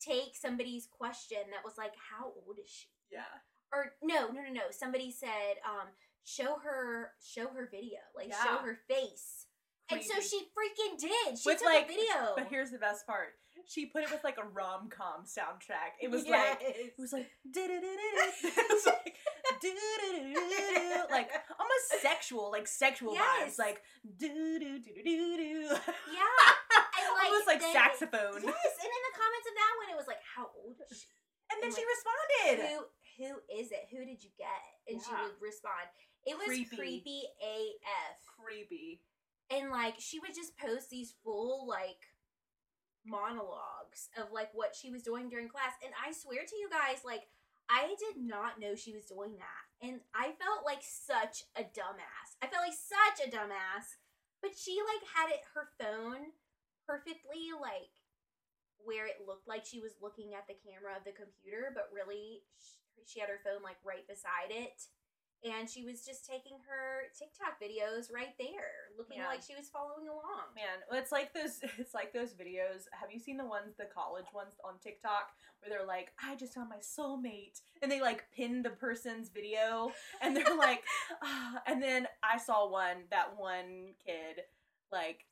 take 0.00 0.34
somebody's 0.34 0.88
question 0.90 1.38
that 1.52 1.62
was 1.64 1.74
like 1.78 1.92
how 2.10 2.32
old 2.34 2.58
is 2.58 2.68
she? 2.68 2.88
Yeah. 3.12 3.30
or 3.72 3.92
no 4.02 4.28
no 4.28 4.42
no 4.42 4.52
no. 4.52 4.62
Somebody 4.70 5.12
said 5.12 5.62
um 5.64 5.88
show 6.24 6.56
her 6.64 7.12
show 7.22 7.46
her 7.48 7.68
video. 7.70 8.00
Like 8.16 8.32
show 8.32 8.58
her 8.58 8.78
face. 8.88 9.46
And 9.90 10.02
so 10.02 10.20
she 10.20 10.38
freaking 10.56 10.98
did. 10.98 11.38
She 11.38 11.48
With, 11.50 11.58
took 11.58 11.66
like- 11.66 11.84
a 11.84 11.88
video. 11.88 12.32
But 12.34 12.46
here's 12.48 12.70
the 12.70 12.78
best 12.78 13.06
part. 13.06 13.34
She 13.68 13.86
put 13.86 14.02
it 14.02 14.10
with 14.10 14.24
like 14.24 14.38
a 14.38 14.44
rom 14.44 14.88
com 14.90 15.24
soundtrack. 15.24 15.96
It 16.00 16.10
was 16.10 16.26
like 16.26 16.58
it 16.60 16.94
was 16.98 17.12
like 17.12 17.30
it 17.54 18.72
was 18.72 18.86
like 18.86 19.14
do-do-do-do-do, 19.60 21.04
like 21.10 21.30
almost 21.58 22.02
sexual, 22.02 22.50
like 22.50 22.66
sexual 22.66 23.14
Yes. 23.14 23.54
vibes, 23.54 23.58
like 23.58 23.82
do 24.18 24.28
do 24.58 24.78
do 24.78 24.92
do 25.02 25.36
do 25.36 25.60
yeah 26.12 26.38
and 26.98 27.08
like 27.16 27.26
almost 27.26 27.46
like 27.46 27.60
then- 27.60 27.72
saxophone. 27.72 28.42
yes 28.42 28.72
and 28.80 28.90
in 28.90 29.02
the 29.10 29.14
comments 29.16 29.46
of 29.48 29.54
that 29.56 29.72
one 29.78 29.88
it 29.90 29.96
was 29.96 30.06
like 30.06 30.20
how 30.36 30.48
old 30.62 30.76
is 30.90 30.98
she 30.98 31.06
And 31.52 31.62
then 31.62 31.68
and, 31.70 31.74
she 31.74 31.82
like, 31.82 31.92
responded. 31.94 32.68
who 32.68 32.78
who 33.18 33.30
is 33.60 33.70
it? 33.70 33.86
Who 33.92 34.04
did 34.04 34.24
you 34.24 34.30
get? 34.38 34.62
And 34.88 35.00
she 35.02 35.10
Yeah. 35.12 35.24
would 35.24 35.36
respond. 35.40 35.84
It 36.24 36.36
was 36.38 36.46
Creepy. 36.46 36.76
creepy. 36.76 37.22
AF. 37.42 38.18
Creepy. 38.40 39.02
And 39.50 39.70
like 39.70 39.94
she 39.98 40.18
would 40.18 40.34
just 40.34 40.56
post 40.56 40.88
these 40.90 41.14
full 41.22 41.66
like 41.68 42.00
monologues 43.06 44.08
of 44.16 44.32
like 44.32 44.50
what 44.52 44.74
she 44.74 44.90
was 44.90 45.02
doing 45.02 45.28
during 45.28 45.48
class. 45.48 45.74
And 45.84 45.92
I 45.98 46.12
swear 46.12 46.42
to 46.46 46.56
you 46.56 46.68
guys, 46.70 47.04
like 47.04 47.28
I 47.68 47.94
did 47.98 48.22
not 48.22 48.60
know 48.60 48.74
she 48.74 48.94
was 48.94 49.06
doing 49.06 49.38
that. 49.38 49.64
And 49.82 50.00
I 50.14 50.34
felt 50.38 50.64
like 50.64 50.82
such 50.82 51.44
a 51.56 51.62
dumbass. 51.62 52.38
I 52.42 52.46
felt 52.46 52.66
like 52.66 52.76
such 52.76 53.26
a 53.26 53.30
dumbass. 53.30 53.98
But 54.42 54.58
she 54.58 54.78
like 54.82 55.06
had 55.06 55.30
it 55.30 55.46
her 55.54 55.70
phone 55.78 56.34
perfectly 56.86 57.54
like 57.54 57.94
where 58.82 59.06
it 59.06 59.22
looked 59.22 59.46
like 59.46 59.62
she 59.62 59.78
was 59.78 59.94
looking 60.02 60.34
at 60.34 60.50
the 60.50 60.58
camera 60.58 60.98
of 60.98 61.06
the 61.06 61.14
computer, 61.14 61.70
but 61.70 61.94
really 61.94 62.42
sh- 62.58 62.82
she 63.06 63.22
had 63.22 63.30
her 63.30 63.38
phone 63.46 63.62
like 63.62 63.78
right 63.86 64.06
beside 64.10 64.50
it. 64.50 64.90
And 65.44 65.68
she 65.68 65.82
was 65.82 66.06
just 66.06 66.24
taking 66.24 66.58
her 66.68 67.10
TikTok 67.18 67.58
videos 67.60 68.12
right 68.14 68.32
there, 68.38 68.94
looking 68.96 69.18
Yeah. 69.18 69.26
like 69.26 69.42
she 69.42 69.56
was 69.56 69.68
following 69.68 70.06
along. 70.06 70.54
Man, 70.54 70.78
well, 70.88 71.00
it's 71.00 71.10
like 71.10 71.34
those. 71.34 71.60
It's 71.78 71.94
like 71.94 72.12
those 72.12 72.32
videos. 72.32 72.86
Have 72.92 73.10
you 73.10 73.18
seen 73.18 73.36
the 73.36 73.44
ones, 73.44 73.74
the 73.76 73.86
college 73.86 74.26
ones 74.32 74.54
on 74.64 74.74
TikTok, 74.78 75.32
where 75.60 75.68
they're 75.70 75.86
like, 75.86 76.12
"I 76.22 76.36
just 76.36 76.54
found 76.54 76.68
my 76.68 76.76
soulmate," 76.78 77.60
and 77.82 77.90
they 77.90 78.00
like 78.00 78.30
pin 78.30 78.62
the 78.62 78.70
person's 78.70 79.30
video, 79.30 79.90
and 80.20 80.36
they're 80.36 80.56
like, 80.56 80.84
ah. 81.22 81.60
and 81.66 81.82
then 81.82 82.06
I 82.22 82.38
saw 82.38 82.68
one 82.70 83.04
that 83.10 83.36
one 83.36 83.94
kid 84.04 84.42
like. 84.92 85.26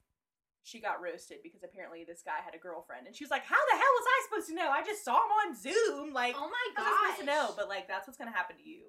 She 0.62 0.78
got 0.78 1.00
roasted 1.00 1.38
because 1.42 1.62
apparently 1.64 2.04
this 2.04 2.20
guy 2.22 2.36
had 2.44 2.54
a 2.54 2.58
girlfriend, 2.58 3.06
and 3.06 3.16
she 3.16 3.24
was 3.24 3.30
like, 3.30 3.44
"How 3.44 3.56
the 3.56 3.76
hell 3.78 3.94
was 3.96 4.06
I 4.06 4.24
supposed 4.28 4.48
to 4.50 4.54
know? 4.54 4.68
I 4.70 4.82
just 4.84 5.02
saw 5.02 5.16
him 5.16 5.32
on 5.48 5.56
Zoom. 5.56 6.12
Like, 6.12 6.34
oh 6.36 6.50
my 6.50 6.66
I 6.76 6.76
god! 6.76 6.84
was 6.84 7.00
supposed 7.16 7.20
to 7.20 7.24
know." 7.26 7.54
But 7.56 7.68
like, 7.70 7.88
that's 7.88 8.06
what's 8.06 8.18
gonna 8.18 8.30
happen 8.30 8.56
to 8.56 8.62
you. 8.68 8.82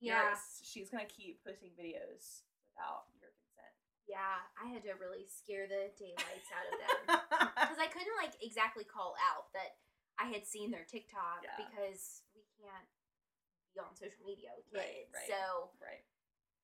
Yeah, 0.00 0.34
she's 0.62 0.90
gonna 0.90 1.10
keep 1.10 1.42
posting 1.44 1.70
videos 1.74 2.46
without 2.70 3.10
your 3.18 3.30
consent. 3.34 3.74
yeah. 4.06 4.42
I 4.54 4.70
had 4.70 4.82
to 4.86 4.94
really 5.00 5.26
scare 5.26 5.66
the 5.66 5.90
daylights 5.98 6.48
out 6.54 6.64
of 6.70 6.74
them. 6.78 6.90
because 7.58 7.78
I 7.82 7.90
couldn't 7.90 8.14
like 8.20 8.38
exactly 8.40 8.84
call 8.86 9.14
out 9.18 9.50
that 9.54 9.76
I 10.18 10.30
had 10.30 10.46
seen 10.46 10.70
their 10.70 10.86
TikTok 10.86 11.42
Yeah. 11.42 11.58
because 11.58 12.22
we 12.34 12.42
can't 12.58 12.86
be 13.74 13.80
on 13.82 13.94
social 13.98 14.22
media 14.26 14.50
with 14.56 14.66
Right, 14.74 15.06
kids. 15.06 15.14
right. 15.14 15.28
So 15.30 15.70
right. 15.82 16.02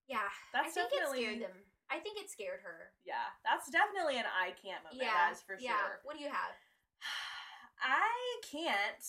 yeah, 0.07 0.31
That's 0.55 0.75
I 0.75 0.87
think 0.87 0.91
definitely- 0.95 1.27
it 1.27 1.39
scared 1.39 1.43
them. 1.51 1.59
I 1.93 1.99
think 2.01 2.17
it 2.19 2.31
scared 2.31 2.61
her. 2.65 2.95
Yeah, 3.05 3.29
that's 3.45 3.69
definitely 3.71 4.17
an 4.19 4.25
I 4.25 4.57
can't 4.57 4.83
moment. 4.83 5.03
yeah, 5.05 5.29
That 5.29 5.37
is 5.37 5.43
for 5.45 5.55
yeah. 5.61 5.77
sure. 5.77 6.01
What 6.03 6.17
do 6.17 6.23
you 6.25 6.31
have? 6.33 6.55
I 7.83 8.09
can't 8.51 9.05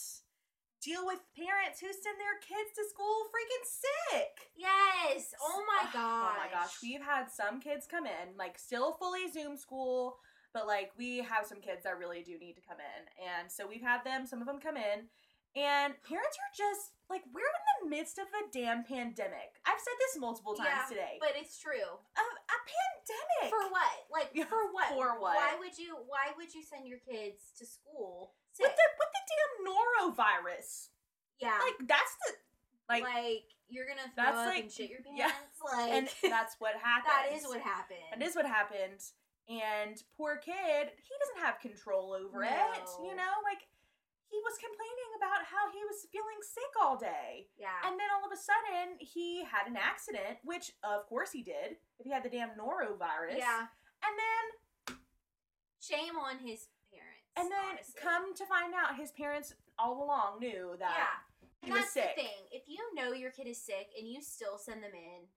deal 0.85 1.05
with 1.05 1.19
parents 1.33 1.81
who 1.81 1.89
send 1.89 2.21
their 2.21 2.37
kids 2.45 2.69
to 2.77 2.85
school 2.85 3.25
freaking 3.33 3.65
sick. 3.65 4.53
Yes. 4.55 5.33
Oh, 5.41 5.49
oh 5.57 5.63
my 5.65 5.89
gosh. 5.91 6.37
Oh 6.37 6.37
my 6.37 6.51
gosh. 6.53 6.77
We've 6.83 7.01
had 7.01 7.25
some 7.33 7.59
kids 7.59 7.87
come 7.89 8.05
in, 8.05 8.37
like 8.37 8.59
still 8.59 8.93
fully 8.93 9.25
Zoom 9.33 9.57
school, 9.57 10.17
but 10.53 10.67
like 10.67 10.91
we 10.97 11.17
have 11.25 11.45
some 11.49 11.59
kids 11.59 11.83
that 11.83 11.97
really 11.97 12.21
do 12.21 12.37
need 12.37 12.53
to 12.55 12.61
come 12.61 12.77
in. 12.77 13.01
And 13.17 13.51
so 13.51 13.67
we've 13.67 13.81
had 13.81 14.05
them, 14.05 14.27
some 14.27 14.39
of 14.39 14.47
them 14.47 14.59
come 14.61 14.77
in, 14.77 15.09
and 15.55 15.95
parents 16.05 16.37
are 16.37 16.53
just 16.53 16.91
like, 17.09 17.23
we're 17.33 17.41
in 17.47 17.89
the 17.89 17.95
midst 17.95 18.19
of 18.19 18.25
a 18.27 18.51
damn 18.51 18.83
pandemic. 18.83 19.55
I've 19.65 19.79
said 19.79 19.97
this 19.99 20.19
multiple 20.19 20.53
times 20.53 20.69
Yeah, 20.69 20.89
today. 20.89 21.15
But 21.19 21.33
it's 21.39 21.57
true. 21.59 21.95
Pandemic. 22.65 23.49
For 23.53 23.65
what? 23.69 23.95
Like 24.11 24.29
Yeah, 24.33 24.45
for 24.49 24.71
what? 24.73 24.89
for 24.89 25.19
what? 25.21 25.35
Why 25.37 25.55
would 25.59 25.77
you? 25.77 25.95
Why 26.07 26.33
would 26.37 26.53
you 26.53 26.63
send 26.63 26.87
your 26.87 26.99
kids 26.99 27.53
to 27.59 27.65
school 27.65 28.33
with 28.59 28.71
the 28.73 28.85
with 28.99 29.11
the 29.13 29.23
damn 29.29 29.53
norovirus. 29.69 30.89
yeah. 31.39 31.59
Like 31.61 31.87
that's 31.87 32.13
the 32.25 32.33
like, 32.89 33.03
like 33.03 33.43
you're 33.67 33.87
gonna 33.87 34.09
throw 34.15 34.23
that's 34.25 34.37
up 34.37 34.45
like- 34.53 34.63
and 34.63 34.71
shit 34.71 34.89
your 34.89 35.01
pants. 35.01 35.19
yeah. 35.19 35.31
Like 35.65 35.91
and 35.91 36.07
that's 36.31 36.55
what 36.59 36.75
happened. 36.81 37.11
that 37.11 37.35
is 37.35 37.43
what 37.47 37.61
happened. 37.61 38.05
That 38.13 38.21
is 38.25 38.35
what 38.35 38.45
happened. 38.45 39.01
And 39.47 39.95
poor 40.17 40.37
kid, 40.37 40.53
he 40.97 41.13
doesn't 41.21 41.45
have 41.45 41.59
control 41.61 42.13
over 42.17 42.43
it. 42.43 42.49
You 43.03 43.13
know, 43.15 43.33
like 43.45 43.61
he 44.27 44.37
was 44.43 44.57
complaining 44.57 45.11
about 45.17 45.45
how 45.45 45.69
he 45.71 45.79
was 45.85 46.05
feeling 46.11 46.41
sick 46.41 46.73
all 46.81 46.97
day. 46.97 47.47
Yeah. 47.57 47.77
And 47.85 47.93
then 47.99 48.09
all 48.13 48.25
of 48.25 48.33
a 48.33 48.39
sudden 48.39 48.97
he 48.99 49.43
had 49.45 49.67
an 49.69 49.77
accident, 49.77 50.39
which 50.43 50.73
of 50.83 51.05
course 51.07 51.31
he 51.31 51.43
did, 51.43 51.77
if 51.99 52.03
he 52.05 52.11
had 52.11 52.23
the 52.23 52.29
damn 52.29 52.49
norovirus. 52.57 53.37
yeah. 53.37 53.67
And 54.03 54.13
then 54.17 54.45
Shame 55.81 56.17
on 56.17 56.39
his 56.39 56.67
parents. 56.89 57.29
and 57.37 57.51
then 57.51 57.77
honestly. 57.77 58.01
come 58.01 58.33
to 58.35 58.45
find 58.45 58.73
out 58.73 58.97
his 58.97 59.11
parents 59.11 59.53
all 59.77 60.03
along 60.03 60.39
knew 60.39 60.75
that 60.79 60.95
Yeah. 60.97 61.17
he 61.61 61.67
And 61.67 61.73
was 61.73 61.81
that's 61.83 61.93
sick. 61.93 62.15
the 62.15 62.21
thing. 62.23 62.41
If 62.51 62.63
you 62.67 62.81
know 62.95 63.13
your 63.13 63.31
kid 63.31 63.47
is 63.47 63.61
sick 63.61 63.89
and 63.97 64.07
you 64.07 64.21
still 64.21 64.57
send 64.57 64.81
them 64.83 64.93
in, 64.95 65.27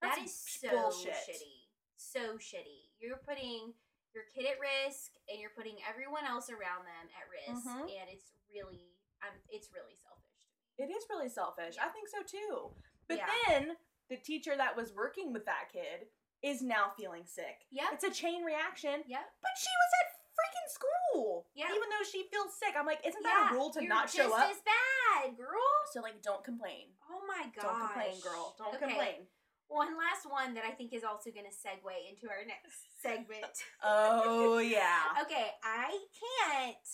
That's 0.00 0.16
that 0.16 0.24
is 0.24 0.34
so 0.38 0.70
bullshit. 0.70 1.14
shitty. 1.14 1.66
So 1.96 2.38
shitty. 2.38 2.94
You're 3.00 3.18
putting 3.18 3.74
your 4.14 4.24
kid 4.34 4.46
at 4.46 4.58
risk 4.60 5.12
and 5.28 5.38
you're 5.40 5.54
putting 5.56 5.76
everyone 5.88 6.24
else 6.24 6.48
around 6.50 6.84
them 6.86 7.06
at 7.14 7.26
risk. 7.30 7.66
Mhm. 7.66 7.82
And 8.00 8.08
it's 8.10 8.32
really 8.52 8.94
um 9.22 9.34
it's 9.50 9.68
really 9.72 9.94
selfish 9.94 10.44
to 10.44 10.48
me. 10.54 10.88
It 10.88 10.90
is 10.94 11.04
really 11.10 11.28
selfish. 11.28 11.76
I 11.80 11.88
think 11.88 12.08
so 12.08 12.22
too. 12.22 12.74
But 13.08 13.18
Yeah. 13.18 13.30
then 13.48 13.76
the 14.08 14.16
teacher 14.16 14.56
that 14.56 14.76
was 14.76 14.92
working 14.92 15.32
with 15.32 15.44
that 15.46 15.68
kid 15.72 16.08
is 16.42 16.62
now 16.62 16.90
feeling 16.96 17.26
sick. 17.26 17.66
Yeah. 17.70 17.88
It's 17.92 18.04
a 18.04 18.10
chain 18.10 18.44
reaction. 18.44 19.02
Yeah. 19.06 19.24
But 19.42 19.50
she 19.58 19.68
was 19.70 19.90
at 20.00 20.06
freaking 20.38 20.70
school. 20.70 21.46
Yeah. 21.54 21.66
Even 21.74 21.90
though 21.90 22.04
she 22.04 22.28
feels 22.28 22.54
sick. 22.56 22.74
I'm 22.76 22.86
like, 22.86 23.04
isn't 23.04 23.22
that 23.24 23.48
Yeah, 23.50 23.56
a 23.56 23.58
rule 23.58 23.70
to 23.70 23.82
not 23.82 24.08
show 24.08 24.28
just 24.28 24.34
up? 24.38 24.50
as 24.50 24.60
bad, 24.62 25.36
girl. 25.36 25.60
So 25.92 26.00
like 26.00 26.22
don't 26.22 26.44
complain. 26.44 26.94
Oh 27.10 27.24
my 27.26 27.50
god. 27.56 27.62
Don't 27.62 27.80
complain, 27.80 28.20
girl. 28.20 28.54
Don't 28.56 28.68
Okay. 28.76 28.86
complain. 28.86 29.28
One 29.68 29.96
last 29.96 30.24
one 30.24 30.54
that 30.54 30.64
I 30.64 30.72
think 30.72 30.92
is 30.92 31.04
also 31.04 31.30
going 31.30 31.44
to 31.44 31.52
segue 31.52 31.92
into 32.08 32.28
our 32.32 32.44
next 32.46 32.88
segment. 33.00 33.52
Oh 33.84 34.58
yeah. 34.58 35.12
okay, 35.22 35.52
I 35.62 35.92
can't 36.16 36.88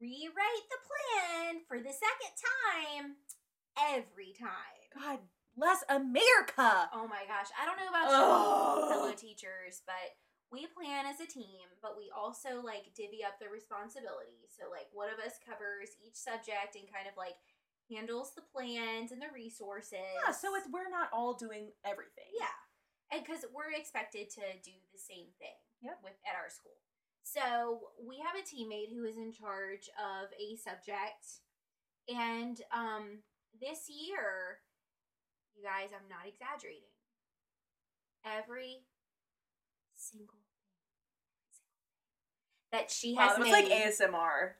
rewrite 0.00 0.66
the 0.68 0.80
plan 0.84 1.64
for 1.66 1.78
the 1.78 1.92
second 1.92 2.32
time 2.36 3.16
every 3.80 4.36
time. 4.38 4.84
God 4.92 5.18
bless 5.56 5.82
America. 5.88 6.88
Oh 6.92 7.08
my 7.08 7.24
gosh, 7.24 7.48
I 7.56 7.64
don't 7.64 7.80
know 7.80 7.88
about 7.88 8.12
you, 8.12 8.88
fellow 8.92 9.12
teachers, 9.16 9.82
but 9.88 10.16
we 10.52 10.68
plan 10.70 11.08
as 11.10 11.18
a 11.18 11.26
team, 11.26 11.66
but 11.82 11.98
we 11.98 12.12
also 12.14 12.62
like 12.62 12.94
divvy 12.94 13.24
up 13.24 13.40
the 13.40 13.50
responsibility. 13.50 14.46
So 14.52 14.70
like 14.70 14.86
one 14.92 15.10
of 15.10 15.18
us 15.18 15.40
covers 15.42 15.96
each 15.98 16.14
subject 16.16 16.78
and 16.78 16.86
kind 16.86 17.08
of 17.10 17.18
like 17.18 17.40
handles 17.90 18.32
the 18.34 18.42
plans 18.42 19.12
and 19.12 19.20
the 19.22 19.30
resources. 19.32 19.98
Yeah, 20.26 20.32
so 20.32 20.54
it's 20.56 20.66
we're 20.72 20.90
not 20.90 21.08
all 21.12 21.34
doing 21.34 21.70
everything. 21.84 22.30
Yeah. 22.38 22.52
And 23.12 23.22
because 23.24 23.44
we're 23.54 23.70
expected 23.78 24.30
to 24.34 24.42
do 24.64 24.74
the 24.92 24.98
same 24.98 25.30
thing 25.38 25.54
Yep. 25.82 25.98
with 26.02 26.18
at 26.26 26.34
our 26.34 26.50
school. 26.50 26.74
So 27.22 27.90
we 28.02 28.18
have 28.18 28.34
a 28.34 28.42
teammate 28.46 28.90
who 28.94 29.04
is 29.04 29.16
in 29.16 29.32
charge 29.32 29.88
of 29.98 30.30
a 30.38 30.56
subject. 30.56 31.42
And 32.08 32.60
um 32.74 33.22
this 33.60 33.88
year, 33.88 34.58
you 35.54 35.62
guys, 35.62 35.90
I'm 35.94 36.08
not 36.08 36.26
exaggerating. 36.28 36.90
Every 38.24 38.82
single 39.94 40.34
thing 40.34 40.42
that 42.72 42.90
she 42.90 43.14
Wow, 43.14 43.28
has 43.28 43.36
that 43.36 43.40
was 43.40 43.50
made 43.50 43.70
like 43.70 43.86
ASMR. 43.86 44.54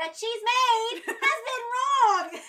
That 0.00 0.16
she's 0.16 0.40
made 0.40 1.02
has 1.04 1.40
been 1.44 1.64
wrong. 2.32 2.40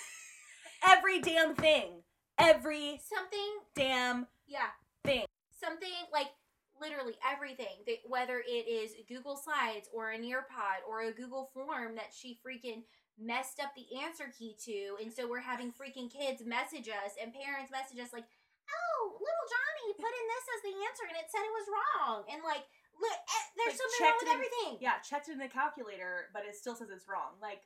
Every 0.88 1.20
damn 1.20 1.54
thing. 1.54 2.02
Every 2.40 3.02
Something 3.04 3.60
damn 3.76 4.28
Yeah. 4.48 4.72
Thing. 5.04 5.26
Something 5.60 5.92
like 6.14 6.32
literally 6.80 7.16
everything. 7.30 7.84
That 7.86 7.98
whether 8.08 8.40
it 8.40 8.72
is 8.72 8.96
Google 9.10 9.36
Slides 9.36 9.90
or 9.94 10.12
a 10.12 10.18
Nearpod 10.18 10.88
or 10.88 11.02
a 11.02 11.12
Google 11.12 11.52
form 11.54 11.96
that 11.96 12.16
she 12.16 12.40
freaking 12.40 12.84
messed 13.20 13.60
up 13.60 13.76
the 13.76 14.00
answer 14.00 14.32
key 14.32 14.56
to, 14.66 14.96
and 15.04 15.12
so 15.12 15.28
we're 15.28 15.44
having 15.44 15.76
freaking 15.76 16.10
kids 16.10 16.42
message 16.48 16.88
us 16.88 17.20
and 17.22 17.36
parents 17.36 17.70
message 17.70 18.00
us 18.00 18.16
like, 18.16 18.26
"Oh, 18.72 19.20
little 19.20 19.48
Johnny 19.52 19.94
put 20.00 20.10
in 20.10 20.26
this 20.32 20.48
as 20.56 20.62
the 20.64 20.76
answer 20.88 21.04
and 21.06 21.20
it 21.20 21.30
said 21.30 21.44
it 21.44 21.54
was 21.60 21.68
wrong," 21.70 22.24
and 22.32 22.42
like, 22.48 22.64
look, 22.98 23.20
there's 23.66 23.78
Like, 23.78 23.82
something 23.82 24.02
wrong 24.06 24.14
with 24.18 24.22
it 24.22 24.32
in- 24.32 24.36
everything. 24.36 24.74
Yeah, 24.82 25.00
checked 25.00 25.30
it 25.30 25.34
in 25.34 25.38
the 25.40 25.48
calculator, 25.48 26.30
but 26.34 26.46
it 26.46 26.56
still 26.56 26.76
says 26.76 26.90
it's 26.90 27.08
wrong. 27.08 27.38
Like, 27.42 27.62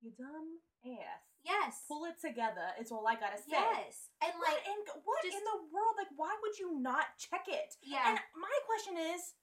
you 0.00 0.10
dumb 0.16 0.60
ass. 0.84 1.22
Yes. 1.44 1.84
Pull 1.88 2.04
it 2.06 2.16
together 2.20 2.72
is 2.80 2.90
all 2.90 3.06
I 3.06 3.14
gotta 3.16 3.36
say. 3.36 3.52
Yes. 3.52 4.08
And 4.22 4.32
What 4.38 4.48
like, 4.52 4.66
in 4.66 4.78
what 5.04 5.22
just- 5.24 5.36
in 5.36 5.44
the 5.44 5.58
world? 5.72 5.94
Like, 5.96 6.08
why 6.16 6.34
would 6.42 6.58
you 6.58 6.78
not 6.80 7.16
check 7.18 7.44
it? 7.48 7.76
yeah. 7.82 8.08
And 8.10 8.18
my 8.36 8.56
question 8.66 8.96
is, 8.96 9.34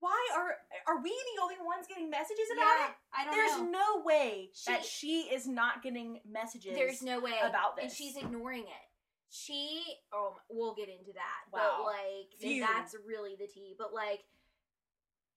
why 0.00 0.28
are 0.36 0.56
are 0.86 1.02
we 1.02 1.08
the 1.10 1.42
only 1.42 1.56
ones 1.64 1.86
getting 1.88 2.10
messages 2.10 2.48
about 2.52 2.64
yeah, 2.78 2.86
it? 2.88 2.94
I 3.16 3.24
don't 3.24 3.32
know. 3.32 3.36
There's 3.36 3.60
know. 3.72 3.96
no 3.96 4.02
way 4.04 4.50
She- 4.54 4.70
that 4.72 4.84
she 4.84 5.20
is 5.32 5.46
not 5.46 5.82
getting 5.82 6.20
messages. 6.28 6.74
There's 6.76 7.02
no 7.02 7.18
way 7.20 7.38
about 7.42 7.76
this, 7.76 7.84
and 7.84 7.92
she's 7.92 8.16
ignoring 8.16 8.64
it. 8.64 8.84
She, 9.28 9.82
oh, 10.12 10.36
we'll 10.48 10.74
get 10.74 10.88
into 10.88 11.12
that. 11.14 11.40
Wow. 11.52 11.78
But 11.78 11.84
like, 11.86 12.32
Phew. 12.38 12.60
that's 12.60 12.94
really 13.06 13.36
the 13.36 13.46
tea. 13.48 13.74
But 13.76 13.92
like, 13.92 14.24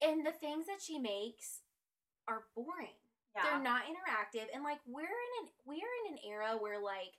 and 0.02 0.26
the 0.26 0.32
things 0.32 0.66
that 0.68 0.82
she 0.82 0.98
makes 1.00 1.62
are 2.28 2.44
boring. 2.56 2.96
yeah. 3.36 3.44
They're 3.44 3.64
not 3.64 3.84
interactive, 3.84 4.46
and 4.54 4.64
like, 4.64 4.80
we're 4.86 5.04
in 5.04 5.34
an 5.44 5.50
we're 5.66 5.94
in 6.08 6.14
an 6.14 6.20
era 6.28 6.58
where 6.60 6.80
like, 6.82 7.14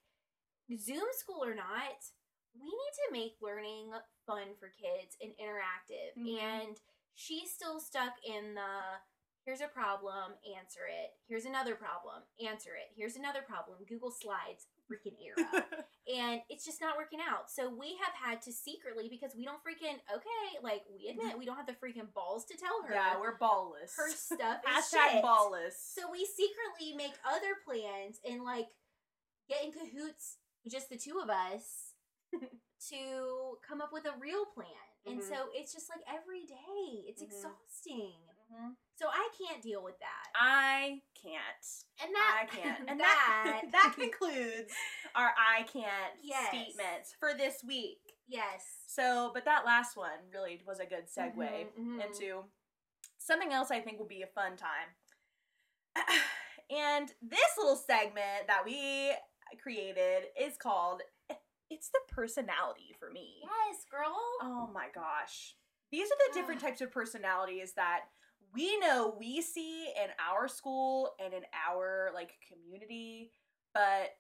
Zoom 0.79 1.07
school 1.13 1.43
or 1.45 1.55
not, 1.55 1.99
we 2.55 2.67
need 2.67 2.95
to 3.07 3.13
make 3.13 3.37
learning 3.41 3.91
fun 4.27 4.55
for 4.59 4.69
kids 4.71 5.17
and 5.21 5.33
interactive. 5.39 6.15
Mhm. 6.19 6.39
And 6.41 6.77
she's 7.15 7.51
still 7.53 7.81
stuck 7.81 8.15
in 8.25 8.55
the 8.55 8.79
here's 9.45 9.61
a 9.61 9.69
problem, 9.69 10.33
answer 10.59 10.87
it. 10.87 11.11
Here's 11.27 11.45
another 11.47 11.75
problem, 11.75 12.23
answer 12.45 12.71
it. 12.77 12.93
Here's 12.97 13.17
another 13.17 13.43
problem, 13.43 13.79
Google 13.89 14.11
Slides. 14.11 14.67
freaking 14.91 15.17
era. 15.25 15.37
and 16.13 16.41
it's 16.49 16.65
just 16.65 16.81
not 16.81 16.97
working 16.97 17.21
out. 17.21 17.51
So 17.51 17.71
we 17.71 17.97
have 18.03 18.15
had 18.15 18.43
to 18.43 18.53
secretly 18.53 19.09
because 19.09 19.33
we 19.37 19.45
don't 19.45 19.63
freaking 19.63 19.99
okay, 20.15 20.59
like 20.63 20.83
we 20.93 21.09
admit 21.09 21.39
we 21.39 21.45
don't 21.47 21.57
have 21.57 21.67
the 21.67 21.75
freaking 21.79 22.13
balls 22.15 22.45
to 22.47 22.57
tell 22.57 22.83
her. 22.89 22.95
yeah, 22.95 23.19
we're 23.21 23.39
ballless. 23.39 23.95
her 23.97 24.11
stuff 24.11 24.59
is 24.67 24.85
Hashtag 24.93 25.11
shit. 25.21 25.25
ballless. 25.25 25.77
So 25.95 26.11
we 26.11 26.27
secretly 26.27 26.97
make 26.97 27.15
other 27.29 27.55
plans 27.67 28.19
and 28.29 28.43
like 28.43 28.67
get 29.49 29.65
in 29.65 29.73
cahoots, 29.73 30.37
just 30.71 30.89
the 30.91 30.97
two 30.97 31.21
of 31.23 31.31
us, 31.31 31.95
to 32.91 33.59
come 33.67 33.81
up 33.81 33.91
with 33.93 34.05
a 34.07 34.15
real 34.21 34.45
plan. 34.55 34.67
And 35.07 35.21
Mhm. 35.21 35.29
so 35.29 35.49
it's 35.55 35.73
just 35.73 35.89
like 35.91 36.05
every 36.09 36.45
day, 36.47 37.05
it's 37.09 37.23
Mhm. 37.23 37.27
exhausting. 37.27 38.15
Mhm. 38.53 38.77
So 39.01 39.07
I 39.09 39.29
can't 39.41 39.63
deal 39.63 39.83
with 39.83 39.99
that. 40.01 40.29
I 40.35 41.01
can't. 41.21 41.67
And 42.05 42.15
that 42.15 42.43
I 42.43 42.45
can't. 42.55 42.79
And 42.89 43.01
that 43.01 43.29
that 43.45 43.63
that 43.73 43.93
concludes 43.99 44.73
our 45.15 45.31
I 45.39 45.63
can't 45.63 46.13
Yes. 46.23 46.49
statements 46.49 47.15
for 47.19 47.33
this 47.33 47.65
week. 47.67 47.99
yes. 48.29 48.63
So, 48.87 49.31
but 49.33 49.47
that 49.47 49.65
last 49.65 49.97
one 49.97 50.11
really 50.35 50.61
was 50.67 50.81
a 50.81 50.85
good 50.85 51.05
segue 51.07 51.33
Mhm, 51.39 51.67
mhm. 51.79 52.07
into 52.07 52.45
something 53.19 53.53
else 53.55 53.71
I 53.71 53.81
think 53.81 53.99
will 53.99 54.07
be 54.07 54.21
a 54.23 54.27
fun 54.27 54.57
time. 54.59 54.91
and 56.71 57.09
this 57.23 57.51
little 57.57 57.77
segment 57.77 58.49
that 58.49 58.65
we 58.67 59.13
created 59.63 60.25
is 60.39 60.57
called 60.59 61.01
It's 61.71 61.89
the 61.89 62.01
Personality 62.15 62.95
for 62.99 63.11
Me. 63.11 63.37
Yes, 63.43 63.85
girl. 63.91 64.15
Oh 64.43 64.69
my 64.75 64.89
gosh. 64.95 65.55
These 65.91 66.09
are 66.09 66.19
the 66.29 66.35
different 66.35 66.61
types 66.61 66.81
of 66.81 66.93
personalities 66.93 67.73
that 67.75 68.01
we 68.53 68.79
know 68.79 69.15
we 69.19 69.41
see 69.43 69.87
in 70.03 70.11
our 70.21 70.49
school 70.49 71.15
and 71.23 71.33
in 71.35 71.43
our 71.69 72.11
like 72.15 72.33
community, 72.49 73.31
but 73.75 74.11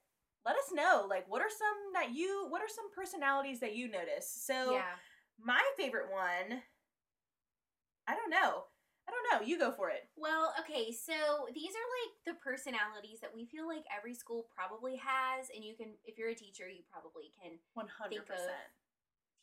let 0.46 0.56
us 0.56 0.72
know 0.72 1.06
like 1.08 1.28
what 1.28 1.42
are 1.42 1.50
some 1.50 1.92
that 1.94 2.14
you 2.14 2.46
what 2.48 2.62
are 2.62 2.68
some 2.68 2.90
personalities 2.94 3.60
that 3.60 3.74
you 3.76 3.88
notice? 3.88 4.30
So 4.44 4.72
yeah. 4.74 4.94
my 5.38 5.62
favorite 5.76 6.10
one 6.12 6.62
I 8.08 8.14
don't 8.16 8.30
know. 8.30 8.64
I 9.06 9.10
don't 9.14 9.26
know. 9.30 9.46
You 9.46 9.58
go 9.58 9.70
for 9.70 9.90
it. 9.90 10.06
Well, 10.16 10.54
okay, 10.62 10.90
so 10.90 11.46
these 11.54 11.74
are 11.74 11.88
like 11.98 12.12
the 12.26 12.36
personalities 12.42 13.18
that 13.22 13.34
we 13.34 13.46
feel 13.46 13.66
like 13.66 13.82
every 13.90 14.14
school 14.14 14.46
probably 14.54 14.98
has, 15.02 15.50
and 15.54 15.62
you 15.64 15.74
can, 15.74 15.94
if 16.06 16.18
you're 16.18 16.30
a 16.30 16.34
teacher, 16.34 16.66
you 16.70 16.82
probably 16.90 17.30
can 17.42 17.58
100%. 17.74 18.10
Think 18.10 18.30
of- 18.30 18.38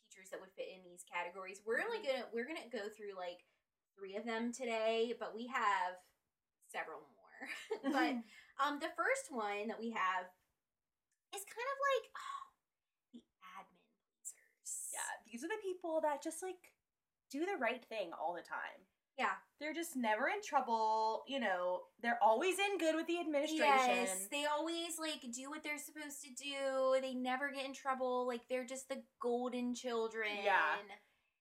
teachers 0.08 0.30
that 0.32 0.40
would 0.40 0.52
fit 0.56 0.72
in 0.72 0.80
these 0.84 1.04
categories. 1.04 1.60
We're 1.64 1.80
only 1.84 1.98
Mhm. 2.00 2.06
gonna 2.08 2.26
we're 2.32 2.46
gonna 2.46 2.68
go 2.72 2.88
through 2.88 3.12
like 3.12 3.44
three 3.98 4.16
of 4.16 4.24
them 4.24 4.52
today, 4.52 5.14
but 5.18 5.34
we 5.34 5.46
have 5.48 5.98
several 6.70 7.02
more. 7.02 7.42
but 7.92 8.14
um, 8.62 8.78
the 8.78 8.94
first 8.94 9.30
one 9.30 9.68
that 9.68 9.80
we 9.80 9.90
have 9.90 10.30
is 11.34 11.42
kind 11.42 11.68
of 11.68 11.78
like 11.90 12.06
the 13.12 13.20
admin 13.42 13.82
pleasers. 14.22 14.94
yeah, 14.94 15.10
these 15.26 15.42
are 15.42 15.50
the 15.50 15.62
people 15.62 16.00
that 16.02 16.22
just 16.22 16.42
like 16.42 16.72
do 17.30 17.44
the 17.44 17.58
right 17.60 17.84
thing 17.84 18.10
all 18.14 18.34
the 18.34 18.46
time. 18.46 18.86
Yeah. 19.18 19.34
They're 19.58 19.74
just 19.74 19.96
never 19.96 20.28
in 20.28 20.40
trouble. 20.46 21.24
You 21.26 21.40
know, 21.40 21.80
they're 22.00 22.20
always 22.22 22.56
in 22.58 22.78
good 22.78 22.94
with 22.94 23.08
the 23.08 23.18
administration. 23.18 24.06
Yes, 24.06 24.28
they 24.30 24.44
always 24.46 24.98
like 24.98 25.20
do 25.34 25.50
what 25.50 25.64
they're 25.64 25.78
supposed 25.78 26.22
to 26.22 26.30
do. 26.30 27.00
They 27.02 27.14
never 27.14 27.50
get 27.50 27.66
in 27.66 27.74
trouble. 27.74 28.26
Like 28.26 28.42
they're 28.48 28.64
just 28.64 28.88
the 28.88 29.02
golden 29.20 29.74
children. 29.74 30.30
Yeah. 30.44 30.78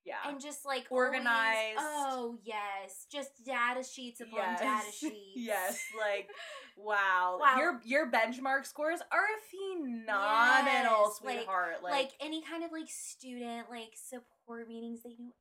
Yeah. 0.08 0.30
And 0.30 0.39
just 0.41 0.65
like 0.65 0.86
always- 0.89 1.08
Organized. 1.10 1.78
oh 1.80 2.38
yes, 2.43 3.06
just 3.12 3.30
data 3.46 3.84
sheets 3.84 4.22
upon 4.22 4.56
data 4.56 4.82
sheets. 4.98 5.15
yes, 5.36 5.84
like 6.00 6.30
wow. 6.78 7.38
Wow. 7.41 7.56
Your 7.58 7.82
your 7.84 8.12
benchmark 8.12 8.65
scores 8.65 9.02
are 9.12 9.28
phenomenal, 9.52 11.10
Yes, 11.10 11.20
like- 11.24 11.38
sweetheart. 11.39 11.84
like, 11.84 11.91
Like, 11.91 12.12
any 12.22 12.41
kind 12.41 12.63
of 12.63 12.72
like 12.72 12.88
student 12.89 13.70
like 13.70 13.91
support 13.96 14.67
meetings. 14.67 15.02
They 15.04 15.15
know 15.20 15.34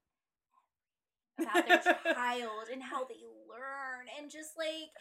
about 1.38 1.66
their 1.85 1.94
child 2.14 2.68
and 2.72 2.83
how 2.83 3.05
they 3.05 3.14
learn 3.57 4.07
and 4.21 4.31
just 4.31 4.53
like 4.57 4.92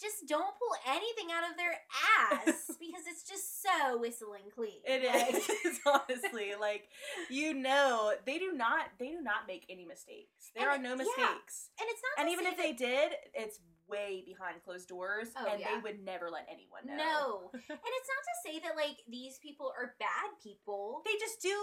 just 0.00 0.28
don't 0.28 0.54
pull 0.60 0.74
anything 0.88 1.32
out 1.32 1.48
of 1.48 1.56
their 1.56 1.74
ass 2.20 2.66
because 2.80 3.04
it's 3.08 3.22
just 3.24 3.62
so 3.62 3.96
whistling 3.98 4.52
clean. 4.54 4.80
it 4.84 5.04
Like- 5.08 5.34
is 5.64 5.80
honestly 5.86 6.52
like 6.60 6.88
you 7.30 7.54
know 7.54 8.12
they 8.26 8.38
do 8.38 8.52
not 8.52 8.86
they 8.98 9.08
do 9.08 9.20
not 9.22 9.48
make 9.48 9.64
any 9.68 9.84
mistakes. 9.84 10.50
There 10.54 10.68
And 10.70 10.80
are 10.80 10.82
no 10.82 10.90
yeah. 10.90 11.04
mistakes. 11.08 11.70
and 11.80 11.86
it's 11.90 12.02
not 12.04 12.24
And 12.24 12.32
even 12.32 12.46
if 12.46 12.56
they 12.56 12.72
did, 12.72 13.12
it's 13.34 13.60
way 13.86 14.22
behind 14.24 14.62
closed 14.64 14.88
doors, 14.88 15.28
Oh, 15.36 15.46
and 15.50 15.60
yeah. 15.60 15.74
they 15.76 15.80
would 15.82 16.02
never 16.04 16.30
let 16.30 16.46
anyone 16.48 16.86
know. 16.86 16.96
No. 16.96 17.50
and 17.52 17.62
it's 17.68 18.10
not 18.10 18.24
to 18.24 18.36
say 18.44 18.58
that 18.64 18.76
like 18.76 18.96
these 19.08 19.38
people 19.42 19.72
are 19.78 19.94
bad 20.00 20.30
people. 20.42 21.02
they 21.04 21.16
just 21.20 21.40
do 21.42 21.54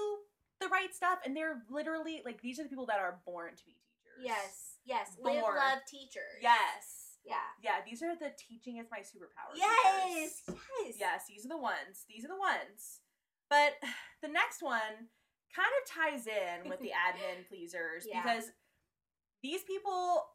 the 0.60 0.68
right 0.68 0.94
stuff, 0.94 1.18
and 1.26 1.36
they're 1.36 1.64
literally 1.72 2.22
like 2.24 2.40
these 2.42 2.60
are 2.60 2.64
the 2.64 2.70
people 2.70 2.86
that 2.86 3.00
are 3.00 3.20
born 3.26 3.56
to 3.56 3.66
be 3.66 3.72
teachers. 3.74 4.22
Yes. 4.24 4.71
Yes. 4.86 5.16
Live, 5.22 5.44
love, 5.44 5.80
teachers. 5.88 6.42
Yes. 6.42 7.18
Yeah. 7.26 7.36
Yeah. 7.64 7.82
These 7.86 8.02
are 8.02 8.16
the 8.16 8.32
teaching 8.38 8.78
is 8.78 8.88
my 8.92 9.00
superpower. 9.00 9.54
Yes. 9.56 10.42
teachers. 10.46 10.60
Yes. 10.86 10.96
Yes. 11.00 11.22
These 11.30 11.46
are 11.46 11.50
the 11.50 11.58
ones. 11.58 12.06
These 12.10 12.26
are 12.26 12.30
the 12.30 12.40
ones. 12.40 13.02
But 13.50 13.74
the 14.22 14.28
next 14.30 14.62
one 14.64 15.10
kind 15.56 15.68
of 15.84 15.92
ties 15.92 16.28
in 16.28 16.70
with 16.70 16.80
the 16.80 16.92
admin 17.08 17.48
pleasers 17.48 18.06
Yeah. 18.10 18.22
because 18.24 18.46
these 19.44 19.64
people 19.64 20.26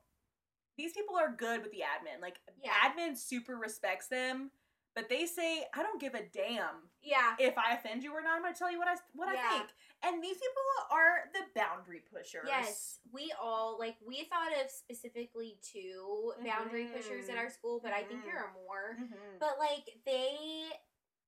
these 0.76 0.92
people 0.92 1.16
are 1.16 1.35
good 1.35 1.62
with 1.62 1.72
the 1.72 1.78
admin. 1.80 2.20
Like 2.20 2.37
Yeah. 2.62 2.70
admin 2.85 3.16
super 3.16 3.56
respects 3.56 4.09
them, 4.09 4.50
but 4.96 5.09
they 5.11 5.26
say, 5.26 5.62
I 5.74 5.82
don't 5.82 6.00
give 6.00 6.14
a 6.14 6.22
damn 6.32 6.88
Yeah. 7.02 7.37
if 7.38 7.56
I 7.59 7.74
offend 7.74 8.02
you 8.02 8.12
or 8.12 8.22
not. 8.22 8.35
I'm 8.37 8.42
gonna 8.42 8.54
tell 8.54 8.72
you 8.72 8.78
what 8.78 8.88
I 8.88 8.96
what 9.12 9.32
Yeah. 9.32 9.46
I 9.46 9.59
think. 9.59 9.70
And 10.02 10.22
these 10.24 10.37
people 10.38 10.62
are 10.90 11.30
the 11.35 11.42
boundary 11.54 12.00
pushers. 12.00 12.46
Yes, 12.48 12.98
we 13.12 13.32
all 13.40 13.78
like 13.78 13.96
we 14.04 14.24
thought 14.24 14.52
of 14.59 14.70
specifically 14.70 15.59
two 15.62 16.32
boundary 16.44 16.87
pushers 16.87 17.28
at 17.28 17.37
Mhm. 17.37 17.38
our 17.38 17.50
school, 17.50 17.78
but 17.80 17.92
I 17.92 18.04
think 18.04 18.22
Mhm. 18.22 18.24
there 18.24 18.38
are 18.38 18.52
more. 18.54 18.96
Mhm. 18.98 19.38
But 19.38 19.59
like 19.59 19.87
they 20.06 20.70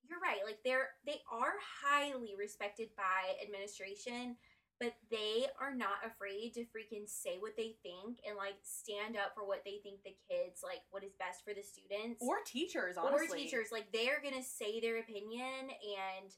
you're 0.08 0.20
right, 0.20 0.42
like 0.46 0.62
they're 0.64 0.94
they 1.04 1.22
are 1.30 1.58
highly 1.60 2.34
respected 2.36 2.94
by 2.96 3.36
administration, 3.42 4.38
but 4.80 4.94
they 5.10 5.46
are 5.60 5.74
not 5.74 5.98
afraid 6.06 6.54
to 6.54 6.60
freaking 6.70 7.08
say 7.08 7.36
what 7.38 7.56
they 7.56 7.74
think 7.82 8.18
and 8.26 8.36
like 8.36 8.56
stand 8.62 9.16
up 9.16 9.34
for 9.34 9.44
what 9.46 9.62
they 9.64 9.78
think 9.82 10.02
the 10.04 10.14
kids 10.30 10.60
like 10.62 10.80
what 10.90 11.02
is 11.02 11.12
best 11.18 11.42
for 11.44 11.52
the 11.54 11.62
students 11.62 12.22
or 12.22 12.36
teachers, 12.46 12.96
honestly. 12.96 13.26
or 13.26 13.36
teachers 13.38 13.68
like 13.72 13.90
they're 13.92 14.20
going 14.22 14.34
to 14.36 14.42
say 14.42 14.80
their 14.80 14.98
opinion 14.98 15.70
and 15.70 16.30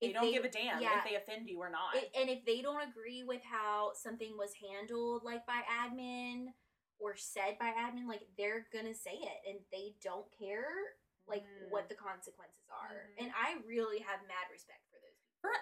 They 0.00 0.12
don't 0.12 0.32
give 0.32 0.44
a 0.44 0.50
damn 0.50 0.80
yeah, 0.82 0.98
if 0.98 1.04
they 1.08 1.16
offend 1.16 1.48
you 1.48 1.58
or 1.60 1.70
not. 1.70 1.94
it, 1.94 2.10
and 2.18 2.28
if 2.28 2.44
they 2.44 2.60
don't 2.62 2.82
agree 2.82 3.22
with 3.22 3.42
how 3.44 3.92
something 3.94 4.36
was 4.36 4.52
handled 4.58 5.22
like 5.24 5.46
by 5.46 5.62
admin 5.70 6.46
or 6.98 7.14
said 7.16 7.56
by 7.60 7.70
admin 7.76 8.08
like 8.08 8.26
they're 8.36 8.66
gonna 8.72 8.94
say 8.94 9.14
it 9.20 9.38
and 9.48 9.58
they 9.70 9.94
don't 10.02 10.26
care 10.38 10.96
like 11.28 11.42
Mm. 11.42 11.70
what 11.70 11.88
the 11.88 11.94
consequences 11.94 12.70
are 12.70 13.10
Mhm. 13.18 13.24
and 13.24 13.32
i 13.34 13.56
really 13.66 13.98
have 13.98 14.22
mad 14.28 14.46
respect 14.50 14.78
for 14.88 14.94
those 14.94 14.94
people 14.94 14.94
For- 14.94 14.95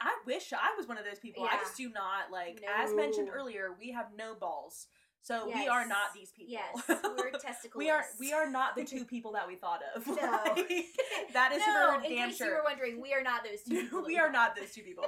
I 0.03 0.15
wish 0.27 0.53
I 0.53 0.77
was 0.77 0.87
one 0.89 0.99
of 0.99 1.05
those 1.05 1.19
people. 1.19 1.45
I 1.45 1.57
just 1.57 1.77
do 1.77 1.91
not 1.91 2.31
like. 2.33 2.63
As 2.77 2.95
mentioned 2.95 3.29
earlier, 3.33 3.71
we 3.79 3.93
have 3.93 4.07
no 4.17 4.35
balls, 4.35 4.87
so 5.23 5.51
we 5.53 5.67
are 5.69 5.87
not 5.87 6.13
these 6.15 6.31
people. 6.33 6.53
yes 6.53 6.83
we're 6.89 7.31
testicles 7.31 7.79
we 7.79 7.89
are 7.91 8.05
we 8.21 8.33
are 8.33 8.49
not 8.51 8.77
the 8.77 8.85
two 8.85 9.05
people 9.05 9.33
that 9.33 9.49
we 9.49 9.57
thought 9.57 9.81
of. 9.95 10.07
No. 10.15 10.15
Like, 10.47 10.69
that 11.33 11.53
is 11.53 11.63
no 11.67 11.99
for 11.99 12.05
in 12.05 12.15
damn 12.15 12.29
case 12.29 12.39
sure. 12.39 12.49
you 12.49 12.53
were 12.55 12.63
wondering 12.65 13.01
we 13.01 13.13
are 13.15 13.23
not 13.23 13.43
those 13.45 13.63
two 13.67 13.83
people 13.83 14.05
we 14.07 14.19
are 14.19 14.31
not 14.31 14.55
those 14.55 14.73
two 14.73 14.83
people. 14.83 15.05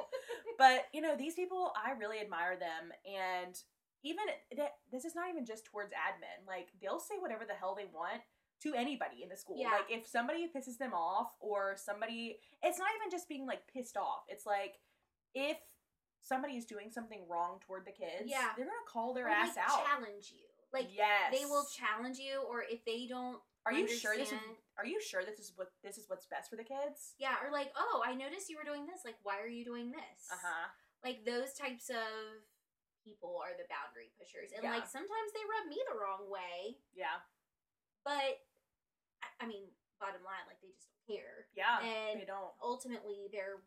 But 0.59 0.87
you 0.93 1.03
know, 1.03 1.17
these 1.17 1.35
people, 1.35 1.73
I 1.77 1.93
really 1.93 2.19
admire 2.19 2.57
them, 2.57 2.93
and 3.05 3.55
even 4.03 4.25
that 4.57 4.77
this 4.91 5.05
is 5.05 5.15
not 5.15 5.29
even 5.29 5.45
just 5.45 5.67
towards 5.67 5.93
admin. 5.93 6.47
Like 6.47 6.69
they'll 6.81 6.99
say 7.01 7.17
whatever 7.21 7.45
the 7.45 7.55
hell 7.55 7.75
they 7.77 7.87
want 7.93 8.23
to 8.63 8.75
anybody 8.75 9.23
in 9.23 9.29
the 9.29 9.37
school. 9.37 9.57
Yeah. 9.59 9.71
Like 9.71 9.91
if 9.91 10.07
somebody 10.07 10.49
pisses 10.55 10.79
them 10.79 10.93
off, 10.95 11.33
or 11.41 11.77
somebody, 11.77 12.39
it's 12.63 12.79
not 12.79 12.89
even 12.99 13.11
just 13.11 13.29
being 13.29 13.47
like 13.47 13.63
pissed 13.73 13.97
off. 13.97 14.25
It's 14.29 14.47
like 14.47 14.75
if 15.35 15.59
somebody 16.23 16.55
is 16.57 16.65
doing 16.65 16.91
something 16.91 17.21
wrong 17.29 17.59
toward 17.67 17.85
the 17.87 17.93
kids, 17.93 18.25
Yeah. 18.27 18.51
they're 18.57 18.65
gonna 18.67 18.77
call 18.89 19.15
their 19.15 19.27
Or, 19.27 19.31
ass 19.31 19.57
like, 19.57 19.69
out. 19.71 19.85
challenge 19.87 20.33
you 20.35 20.43
like 20.73 20.89
yes, 20.93 21.31
they 21.33 21.45
will 21.47 21.65
challenge 21.73 22.19
you 22.19 22.43
or 22.49 22.65
if 22.69 22.85
they 22.85 23.07
don't 23.07 23.39
Are 23.65 23.73
you 23.73 23.87
sure 23.89 24.17
this 24.17 24.33
is? 24.33 24.39
Are 24.77 24.85
you 24.85 25.01
sure 25.01 25.25
this 25.25 25.39
is 25.39 25.53
what 25.55 25.71
this 25.85 25.97
is 25.97 26.05
what's 26.09 26.27
best 26.27 26.51
for 26.51 26.57
the 26.57 26.65
kids? 26.65 27.15
yeah 27.19 27.37
or 27.45 27.53
like 27.53 27.71
oh 27.79 28.03
i 28.05 28.13
noticed 28.15 28.51
you 28.51 28.57
were 28.59 28.67
doing 28.67 28.85
this 28.85 29.01
like 29.05 29.15
why 29.23 29.39
are 29.41 29.47
you 29.49 29.65
doing 29.65 29.93
this 29.93 30.27
Uh 30.33 30.37
huh. 30.43 30.67
like 31.05 31.25
those 31.25 31.55
types 31.55 31.89
of 31.89 32.43
people 33.07 33.39
are 33.41 33.55
the 33.57 33.65
boundary 33.71 34.11
pushers 34.19 34.51
and 34.53 34.65
Yeah. 34.67 34.75
like 34.75 34.91
sometimes 34.91 35.31
they 35.33 35.45
rub 35.47 35.71
me 35.71 35.79
the 35.87 35.97
wrong 35.97 36.27
way 36.29 36.77
Yeah. 36.93 37.23
But 38.07 38.39
I- 39.27 39.35
i 39.43 39.47
mean 39.51 39.67
bottom 39.99 40.23
line 40.23 40.47
like 40.47 40.61
they 40.63 40.71
just 40.71 40.87
don't 40.89 41.05
care 41.19 41.51
Yeah. 41.59 41.81
And- 41.83 42.21
they 42.21 42.25
don't. 42.25 42.55
ultimately 42.63 43.27
they're 43.35 43.59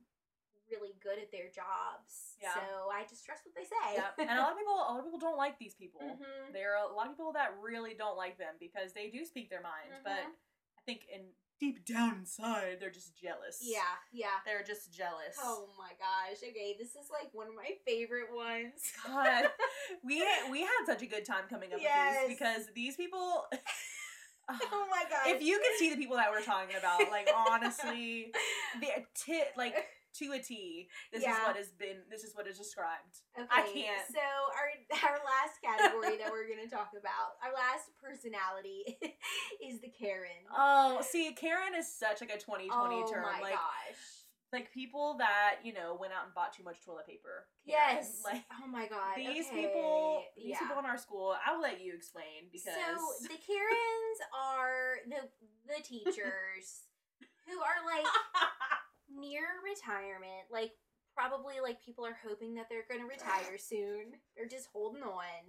really 0.72 0.94
good 1.02 1.18
at 1.18 1.32
their 1.34 1.50
jobs 1.50 2.38
Yeah. 2.42 2.54
so 2.54 2.90
i 2.94 3.04
just 3.04 3.26
trust 3.26 3.42
what 3.46 3.56
they 3.56 3.66
say 3.66 3.96
Yeah. 4.00 4.12
And 4.18 4.30
a 4.30 4.42
lot 4.42 4.52
of 4.54 4.58
people, 4.58 4.76
a 4.76 4.86
lot 4.94 5.00
of 5.00 5.06
people 5.06 5.20
don't 5.20 5.38
like 5.38 5.58
these 5.60 5.74
people. 5.76 6.00
Mhm. 6.02 6.54
There 6.54 6.78
are 6.78 6.86
a 6.90 6.94
lot 6.94 7.08
of 7.08 7.14
people 7.18 7.34
that 7.34 7.58
really 7.60 7.96
don't 7.96 8.16
like 8.16 8.38
them 8.38 8.56
because 8.60 8.94
they 8.94 9.10
do 9.10 9.26
speak 9.26 9.50
their 9.50 9.62
mind. 9.62 9.90
But 10.04 10.24
Mhm. 10.30 10.36
I 10.78 10.82
think 10.86 11.08
in 11.10 11.34
deep 11.60 11.84
down 11.86 12.16
inside, 12.20 12.80
they're 12.80 12.92
just 12.92 13.16
jealous. 13.18 13.60
Yeah, 13.64 13.98
yeah. 14.12 14.40
They're 14.46 14.64
just 14.64 14.94
jealous. 14.94 15.36
Oh 15.42 15.68
my 15.78 15.92
gosh. 15.96 16.38
Okay, 16.44 16.76
this 16.78 16.96
is 16.96 17.10
like 17.10 17.34
one 17.34 17.48
of 17.48 17.56
my 17.56 17.72
favorite 17.86 18.32
ones. 18.32 18.94
God, 19.04 19.52
we 20.04 20.24
we 20.52 20.62
had 20.62 20.86
such 20.86 21.02
a 21.02 21.08
good 21.08 21.26
time 21.26 21.48
coming 21.50 21.74
up 21.74 21.82
Yes. 21.82 22.16
with 22.22 22.28
these 22.30 22.38
because 22.38 22.74
these 22.74 22.96
people. 22.96 23.50
oh 24.72 24.88
my 24.90 25.04
gosh. 25.10 25.28
if 25.28 25.42
you 25.42 25.58
could 25.58 25.78
see 25.78 25.90
the 25.90 25.98
people 25.98 26.16
that 26.18 26.32
we're 26.32 26.42
talking 26.44 26.76
about, 26.78 27.10
like 27.12 27.30
honestly, 27.50 28.32
the 28.82 28.88
uh, 28.88 29.00
tit 29.14 29.50
like 29.58 29.76
to 30.18 30.32
a 30.34 30.40
T. 30.40 30.88
This 31.14 31.22
is 31.22 31.28
Yeah. 31.28 31.46
what 31.46 31.56
has 31.56 31.70
been. 31.72 31.98
This 32.10 32.24
is 32.24 32.36
what 32.36 32.48
is 32.48 32.58
described. 32.58 33.22
Okay, 33.38 33.48
I 33.52 33.62
can't. 33.62 34.08
So 34.10 34.20
our 34.20 35.10
our 35.10 35.20
last 35.22 35.62
category 35.64 36.18
that 36.18 36.32
we're 36.32 36.50
gonna 36.50 36.70
talk 36.70 36.92
about, 37.00 37.38
our 37.46 37.54
last 37.54 37.92
personality 38.02 38.98
is 39.64 39.80
the 39.82 39.90
Karen. 39.90 40.44
Oh, 40.56 41.02
see, 41.02 41.32
Karen 41.34 41.76
is 41.78 41.92
such 41.94 42.22
like 42.22 42.32
a 42.32 42.40
2020 42.40 42.70
oh 42.74 43.12
term. 43.12 43.22
my 43.24 43.40
like 43.40 43.54
gosh. 43.54 44.04
Like 44.52 44.74
people 44.74 45.16
that 45.20 45.58
you 45.64 45.74
know 45.74 45.98
went 46.00 46.14
out 46.14 46.26
and 46.26 46.34
bought 46.34 46.54
too 46.54 46.64
much 46.64 46.82
toilet 46.82 47.06
paper. 47.06 47.48
Karen. 47.68 47.98
Yes. 47.98 48.22
like 48.24 48.44
oh 48.54 48.68
my 48.68 48.88
god. 48.88 49.18
these 49.18 49.48
okay, 49.48 49.68
people. 49.68 50.24
These 50.36 50.52
yeah. 50.52 50.60
people 50.60 50.80
in 50.80 50.86
our 50.86 50.98
school. 50.98 51.36
I'll 51.46 51.62
let 51.62 51.82
you 51.82 51.94
explain 51.94 52.50
because 52.52 52.74
So 52.74 53.28
the 53.28 53.38
Karens 53.38 54.20
are 54.34 55.06
the 55.08 55.30
the 55.68 55.84
teachers 55.84 56.90
who 57.48 57.58
are 57.60 57.82
like 57.86 58.08
near 59.10 59.44
retirement, 59.66 60.50
like 60.52 60.72
probably 61.16 61.60
like 61.62 61.84
people 61.84 62.06
are 62.06 62.18
hoping 62.26 62.56
that 62.56 62.68
they're 62.70 62.88
going 62.88 63.02
to 63.02 63.08
retire 63.08 63.58
soon. 63.58 64.18
They're 64.36 64.48
just 64.48 64.70
holding 64.72 65.04
on. 65.04 65.44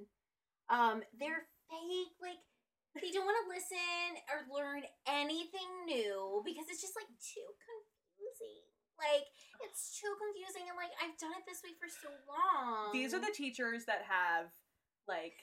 Um, 0.68 1.02
they're 1.18 1.46
fake, 1.70 2.14
like 2.20 2.42
they 2.98 3.10
don't 3.14 3.24
want 3.24 3.38
to 3.38 3.54
listen 3.54 4.18
or 4.34 4.42
learn 4.50 4.82
anything 5.06 5.86
new 5.86 6.42
because 6.44 6.66
it's 6.68 6.82
just 6.82 6.98
like 6.98 7.06
too 7.22 7.46
confusing. 7.62 7.79
Like 9.00 9.26
it's 9.64 9.98
too 9.98 10.12
confusing, 10.20 10.68
and 10.68 10.76
like 10.76 10.92
I've 11.00 11.16
done 11.18 11.32
it 11.32 11.44
this 11.48 11.64
way 11.64 11.72
for 11.80 11.88
so 11.88 12.12
long. 12.28 12.92
these 12.92 13.14
are 13.14 13.20
the 13.20 13.32
teachers 13.34 13.84
that 13.86 14.04
have 14.08 14.52
like 15.08 15.34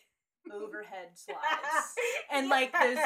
overhead 0.54 1.10
slides 1.16 1.92
and 2.32 2.48
like 2.50 2.72
those 2.72 2.98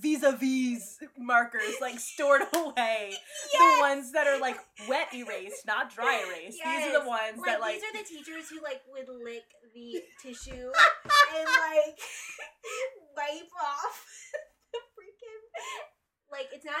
vis-a-vis 0.00 0.98
markers 1.18 1.74
like 1.80 1.98
stored 2.00 2.42
away. 2.54 3.12
The 3.52 3.76
ones 3.80 4.12
that 4.12 4.26
are 4.26 4.40
like 4.40 4.56
wet 4.88 5.08
erased, 5.14 5.66
not 5.66 5.94
dry 5.94 6.24
erased. 6.26 6.58
These 6.64 6.86
are 6.86 7.02
the 7.02 7.06
ones 7.08 7.38
like, 7.38 7.46
that 7.46 7.60
like 7.60 7.74
these 7.74 7.84
are 7.84 8.02
the 8.02 8.08
teachers 8.08 8.48
who 8.50 8.62
like 8.62 8.80
would 8.90 9.08
lick 9.08 9.44
the 9.74 10.02
tissue 10.22 10.72
and 11.36 11.46
like 11.46 11.98
wipe 13.16 13.52
off 13.62 14.06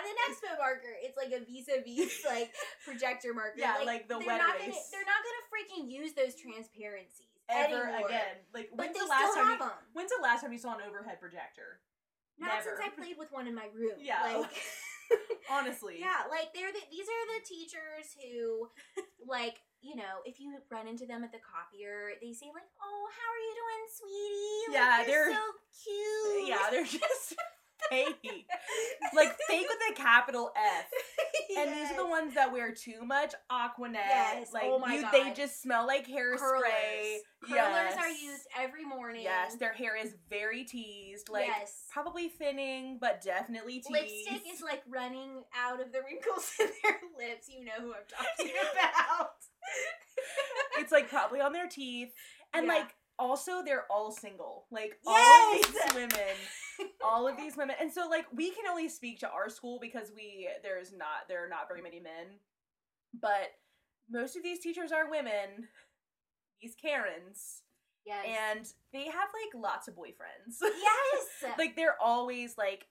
like 0.08 0.16
an 0.16 0.32
expo 0.32 0.50
marker 0.56 0.92
it's 1.04 1.16
like 1.20 1.32
a 1.36 1.44
vis-a-vis 1.44 2.24
like 2.32 2.48
projector 2.84 3.34
marker 3.36 3.60
Yeah, 3.60 3.84
like 3.84 4.08
the 4.08 4.16
they're 4.18 4.26
wet 4.26 4.40
not 4.40 4.56
gonna 4.56 4.72
they're 4.72 5.04
not 5.08 5.20
gonna 5.20 5.44
freaking 5.52 5.92
use 5.92 6.12
those 6.16 6.32
transparencies 6.34 7.28
ever 7.52 7.88
anymore. 7.92 8.08
again. 8.08 8.36
Like 8.52 8.68
when's 8.72 8.96
the 8.98 9.06
last 9.06 9.34
time 9.36 9.52
you, 9.52 9.58
them 9.58 9.70
when's 9.92 10.10
the 10.10 10.22
last 10.22 10.40
time 10.42 10.52
you 10.52 10.58
saw 10.58 10.74
an 10.76 10.82
overhead 10.88 11.20
projector? 11.20 11.80
not 12.40 12.62
Never. 12.64 12.78
since 12.78 12.80
i 12.86 12.88
played 12.94 13.18
with 13.18 13.32
one 13.32 13.46
in 13.48 13.54
my 13.54 13.66
room 13.74 13.98
Yeah. 14.00 14.22
like 14.40 14.50
Honestly. 15.50 15.96
Yeah, 15.98 16.28
like 16.28 16.52
they're 16.52 16.68
the, 16.70 16.84
these 16.92 17.08
are 17.08 17.24
the 17.32 17.40
teachers 17.48 18.12
who, 18.20 18.68
like, 19.26 19.56
you 19.80 19.96
know, 19.96 20.20
if 20.26 20.38
you 20.38 20.52
run 20.70 20.86
into 20.86 21.06
them 21.06 21.24
at 21.24 21.32
the 21.32 21.38
copier, 21.40 22.12
they 22.20 22.34
say 22.36 22.52
like, 22.52 22.68
"Oh, 22.76 23.08
how 23.08 23.28
are 23.32 23.40
you 23.40 23.54
doing, 23.56 23.82
sweetie? 23.88 24.64
Like, 24.68 24.76
Yeah, 24.76 25.04
they're- 25.08 25.32
so 25.32 25.44
cute." 25.80 26.48
Yeah, 26.52 26.68
they're 26.70 26.84
just 26.84 27.32
fake. 27.90 28.16
Like 29.14 29.34
fake 29.48 29.66
with 29.66 29.78
a 29.90 29.94
capital 30.00 30.50
F. 30.54 30.84
And 31.58 31.72
these 31.72 31.90
are 31.92 31.96
the 31.96 32.06
ones 32.06 32.34
that 32.34 32.52
wear 32.52 32.72
too 32.74 33.04
much 33.04 33.32
Aquanet. 33.50 33.94
Yes, 33.94 34.52
Like 34.52 34.64
oh 34.66 34.86
you, 34.86 35.04
they 35.10 35.32
just 35.32 35.62
smell 35.62 35.86
like 35.86 36.06
hairspray. 36.06 36.36
curlers. 36.38 37.22
Curlers 37.42 37.94
yes. 37.94 37.96
are 37.98 38.08
used 38.10 38.42
every 38.60 38.84
morning. 38.84 39.22
Yes, 39.22 39.56
their 39.56 39.72
hair 39.72 39.96
is 39.96 40.14
very 40.28 40.64
teased. 40.64 41.30
Like 41.30 41.46
yes. 41.46 41.84
probably 41.90 42.28
thinning, 42.28 42.98
but 43.00 43.22
definitely 43.22 43.74
teased. 43.80 43.90
Lipstick 43.90 44.42
is 44.52 44.60
like 44.60 44.82
running 44.88 45.42
out 45.58 45.80
of 45.80 45.90
the 45.92 46.00
wrinkles 46.04 46.50
in 46.60 46.66
their 46.82 46.98
lips. 47.30 47.48
You 47.48 47.64
know 47.64 47.72
who 47.80 47.92
I'm 47.94 48.06
talking 48.36 48.52
about. 48.72 49.30
it's 50.78 50.92
like 50.92 51.08
probably 51.08 51.40
on 51.40 51.52
their 51.52 51.68
teeth. 51.68 52.10
And 52.52 52.66
Yeah. 52.66 52.74
like 52.74 52.94
also 53.18 53.62
they're 53.64 53.86
all 53.90 54.12
single. 54.12 54.66
Like 54.70 54.98
all 55.06 55.14
Yes! 55.16 55.64
of 55.66 55.72
these 55.72 55.94
women 55.94 56.34
all 57.04 57.28
of 57.28 57.36
these 57.36 57.56
women 57.56 57.76
and 57.80 57.92
so 57.92 58.08
like 58.08 58.26
we 58.34 58.50
can 58.50 58.64
only 58.68 58.88
speak 58.88 59.20
to 59.20 59.30
our 59.30 59.48
school 59.48 59.78
because 59.80 60.10
we 60.14 60.48
there's 60.62 60.92
not 60.92 61.28
there 61.28 61.44
are 61.44 61.48
not 61.48 61.68
very 61.68 61.82
many 61.82 62.00
men 62.00 62.26
but 63.20 63.52
most 64.10 64.36
of 64.36 64.42
these 64.42 64.58
teachers 64.58 64.92
are 64.92 65.10
women 65.10 65.68
these 66.60 66.74
karens 66.74 67.62
Yes. 68.06 68.24
and 68.56 68.66
they 68.94 69.04
have 69.04 69.14
like 69.14 69.62
lots 69.62 69.86
of 69.86 69.94
boyfriends 69.94 70.60
yes. 70.62 71.52
like 71.58 71.76
they're 71.76 72.00
always 72.02 72.56
like 72.56 72.86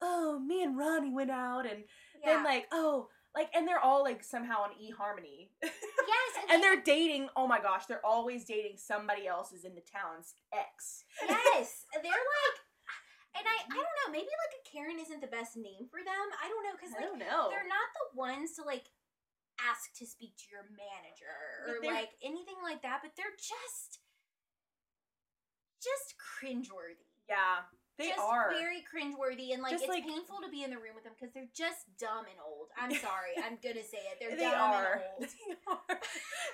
oh 0.00 0.38
me 0.38 0.62
and 0.62 0.78
ronnie 0.78 1.12
went 1.12 1.30
out 1.30 1.66
and 1.66 1.82
yeah. 2.22 2.34
then 2.34 2.44
like 2.44 2.66
oh 2.70 3.08
like 3.34 3.48
and 3.52 3.66
they're 3.66 3.80
all 3.80 4.04
like 4.04 4.22
somehow 4.22 4.62
on 4.62 4.70
eharmony 4.70 5.48
yes, 5.60 5.72
and 6.52 6.62
they're 6.62 6.80
dating 6.80 7.28
oh 7.36 7.48
my 7.48 7.60
gosh 7.60 7.86
they're 7.86 8.04
always 8.06 8.44
dating 8.44 8.76
somebody 8.76 9.26
else's 9.26 9.64
in 9.64 9.74
the 9.74 9.80
town's 9.80 10.34
ex 10.52 11.02
yes, 11.28 11.86
they're 11.92 12.12
like, 12.12 12.60
and 13.36 13.44
I, 13.46 13.56
I 13.56 13.66
mm-hmm. 13.66 13.78
don't 13.78 13.96
know, 14.02 14.08
maybe 14.10 14.30
like 14.30 14.54
a 14.58 14.62
Karen 14.66 14.98
isn't 14.98 15.22
the 15.22 15.30
best 15.30 15.54
name 15.54 15.86
for 15.90 16.02
them. 16.02 16.26
I 16.38 16.46
don't 16.50 16.64
know 16.66 16.74
because 16.74 16.94
i 16.94 17.02
like 17.02 17.08
don't 17.10 17.22
know 17.22 17.50
they're 17.50 17.68
not 17.68 17.90
the 17.94 18.18
ones 18.18 18.58
to 18.58 18.62
like 18.66 18.90
ask 19.60 19.92
to 20.00 20.04
speak 20.08 20.34
to 20.40 20.46
your 20.50 20.66
manager 20.72 21.36
or 21.68 21.78
like 21.84 22.16
anything 22.22 22.58
like 22.62 22.82
that. 22.82 23.00
But 23.02 23.14
they're 23.14 23.36
just, 23.38 24.00
just 25.78 26.16
cringeworthy. 26.18 27.06
yeah 27.28 27.68
they 28.00 28.08
just 28.08 28.20
are 28.20 28.50
very 28.50 28.80
cringeworthy, 28.80 29.52
and 29.52 29.62
like 29.62 29.72
Just 29.72 29.84
it's 29.84 29.90
like- 29.90 30.06
painful 30.06 30.40
to 30.42 30.48
be 30.48 30.64
in 30.64 30.70
the 30.70 30.78
room 30.78 30.94
with 30.94 31.04
them 31.04 31.12
because 31.20 31.34
they're 31.34 31.52
just 31.54 31.84
dumb 32.00 32.24
and 32.24 32.40
old. 32.40 32.68
I'm 32.80 32.92
sorry, 32.96 33.36
I'm 33.36 33.58
gonna 33.62 33.84
say 33.84 34.00
it. 34.08 34.16
They're 34.18 34.36
they 34.36 34.48
dumb 34.48 34.72
are. 34.72 34.92
and 34.94 35.02
old. 35.20 35.28
They 35.36 35.94
are. 35.94 36.00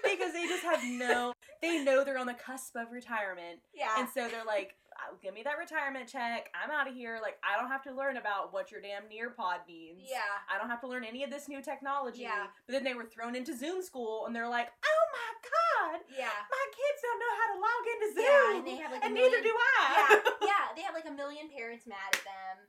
because 0.03 0.33
they 0.33 0.47
just 0.47 0.65
have 0.65 0.83
no. 0.83 1.33
They 1.63 1.85
know 1.85 2.03
they're 2.03 2.19
on 2.19 2.27
the 2.27 2.35
cusp 2.35 2.75
of 2.75 2.91
retirement, 2.91 3.61
Yeah, 3.75 3.95
and 3.99 4.09
so 4.13 4.29
they're 4.29 4.45
like, 4.45 4.75
"Oh, 4.86 4.86
Uh, 4.97 5.15
"Give 5.23 5.35
me 5.35 5.43
that 5.45 5.59
retirement 5.59 6.09
check. 6.09 6.49
I'm 6.57 6.71
out 6.71 6.89
of 6.89 6.95
here. 6.95 7.19
Like 7.21 7.37
I 7.45 7.61
don't 7.61 7.71
have 7.71 7.83
to 7.85 7.93
learn 7.93 8.17
about 8.17 8.53
what 8.53 8.71
your 8.73 8.81
damn 8.81 9.05
Nearpod 9.05 9.67
means. 9.69 10.03
yeah. 10.09 10.41
I 10.49 10.59
don't 10.59 10.71
have 10.71 10.81
to 10.81 10.89
learn 10.89 11.05
any 11.05 11.23
of 11.25 11.31
this 11.31 11.49
new 11.49 11.61
technology." 11.63 12.23
Yeah. 12.23 12.47
But 12.67 12.73
then 12.73 12.85
they 12.85 12.95
were 12.95 13.05
thrown 13.05 13.37
into 13.37 13.57
Zoom 13.57 13.83
school, 13.83 14.27
and 14.27 14.35
they're 14.35 14.49
like, 14.49 14.69
"Oh 14.85 15.05
my 15.13 15.31
god, 15.45 16.01
Yeah. 16.09 16.33
my 16.51 16.65
kids 16.73 16.99
don't 17.03 17.21
know 17.21 17.35
how 17.37 17.47
to 17.53 17.57
log 17.61 17.85
into 17.95 18.09
Zoom, 18.15 18.25
Yeah, 18.25 18.57
and 18.59 18.67
they 18.67 18.77
have 18.83 18.93
like 18.93 19.05
and 19.05 19.15
neither 19.15 19.43
do 19.43 19.55
I." 19.55 20.21
yeah, 20.23 20.31
yeah, 20.49 20.65
they 20.75 20.83
have 20.83 20.95
like 20.95 21.07
a 21.07 21.13
million 21.13 21.49
parents 21.49 21.87
mad 21.87 22.13
at 22.15 22.25
them. 22.25 22.67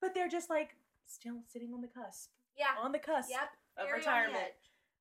but 0.00 0.12
they're 0.14 0.28
just 0.28 0.50
like 0.50 0.76
still 1.06 1.40
sitting 1.48 1.72
on 1.72 1.80
the 1.80 1.88
cusp, 1.88 2.30
Yeah. 2.56 2.74
on 2.80 2.92
the 2.92 2.98
cusp 2.98 3.30
Yep. 3.30 3.48
of 3.78 3.86
very 3.88 3.88
on 3.88 3.90
the 3.92 3.98
retirement. 3.98 4.52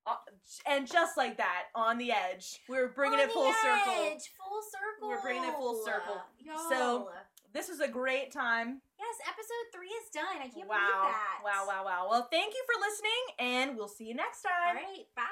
Edge. 0.08 0.13
Uh, 0.16 0.70
and 0.72 0.88
just 0.88 1.18
like 1.18 1.38
that, 1.38 1.66
on 1.76 1.98
the 1.98 2.12
edge, 2.12 2.60
we're 2.68 2.89
bringing 2.89 3.20
On 3.20 3.26
it 3.26 3.32
full 3.32 3.48
the 3.48 3.54
circle. 3.62 3.94
Full 3.94 4.62
circle. 4.72 5.10
We're 5.10 5.22
bringing 5.22 5.44
it 5.44 5.56
full 5.56 5.84
circle. 5.86 6.22
Y'all. 6.39 6.70
So, 6.70 7.10
This 7.54 7.70
was 7.70 7.80
a 7.82 7.88
great 7.88 8.32
time. 8.32 8.82
yes, 8.98 9.16
episode 9.30 9.66
three 9.74 9.88
is 9.88 10.10
done. 10.10 10.42
I 10.42 10.48
can't 10.50 10.68
wow. 10.68 10.78
believe 10.80 11.13
that. 11.13 11.39
Wow, 11.44 11.66
wow, 11.68 11.86
wow. 11.86 12.08
Well, 12.10 12.28
thank 12.32 12.54
you 12.54 12.63
for 12.66 12.82
listening, 12.82 13.22
and 13.39 13.78
we'll 13.78 13.88
see 13.88 14.06
you 14.06 14.16
next 14.16 14.42
time. 14.42 14.76
right. 14.76 15.06
Bye. 15.16 15.24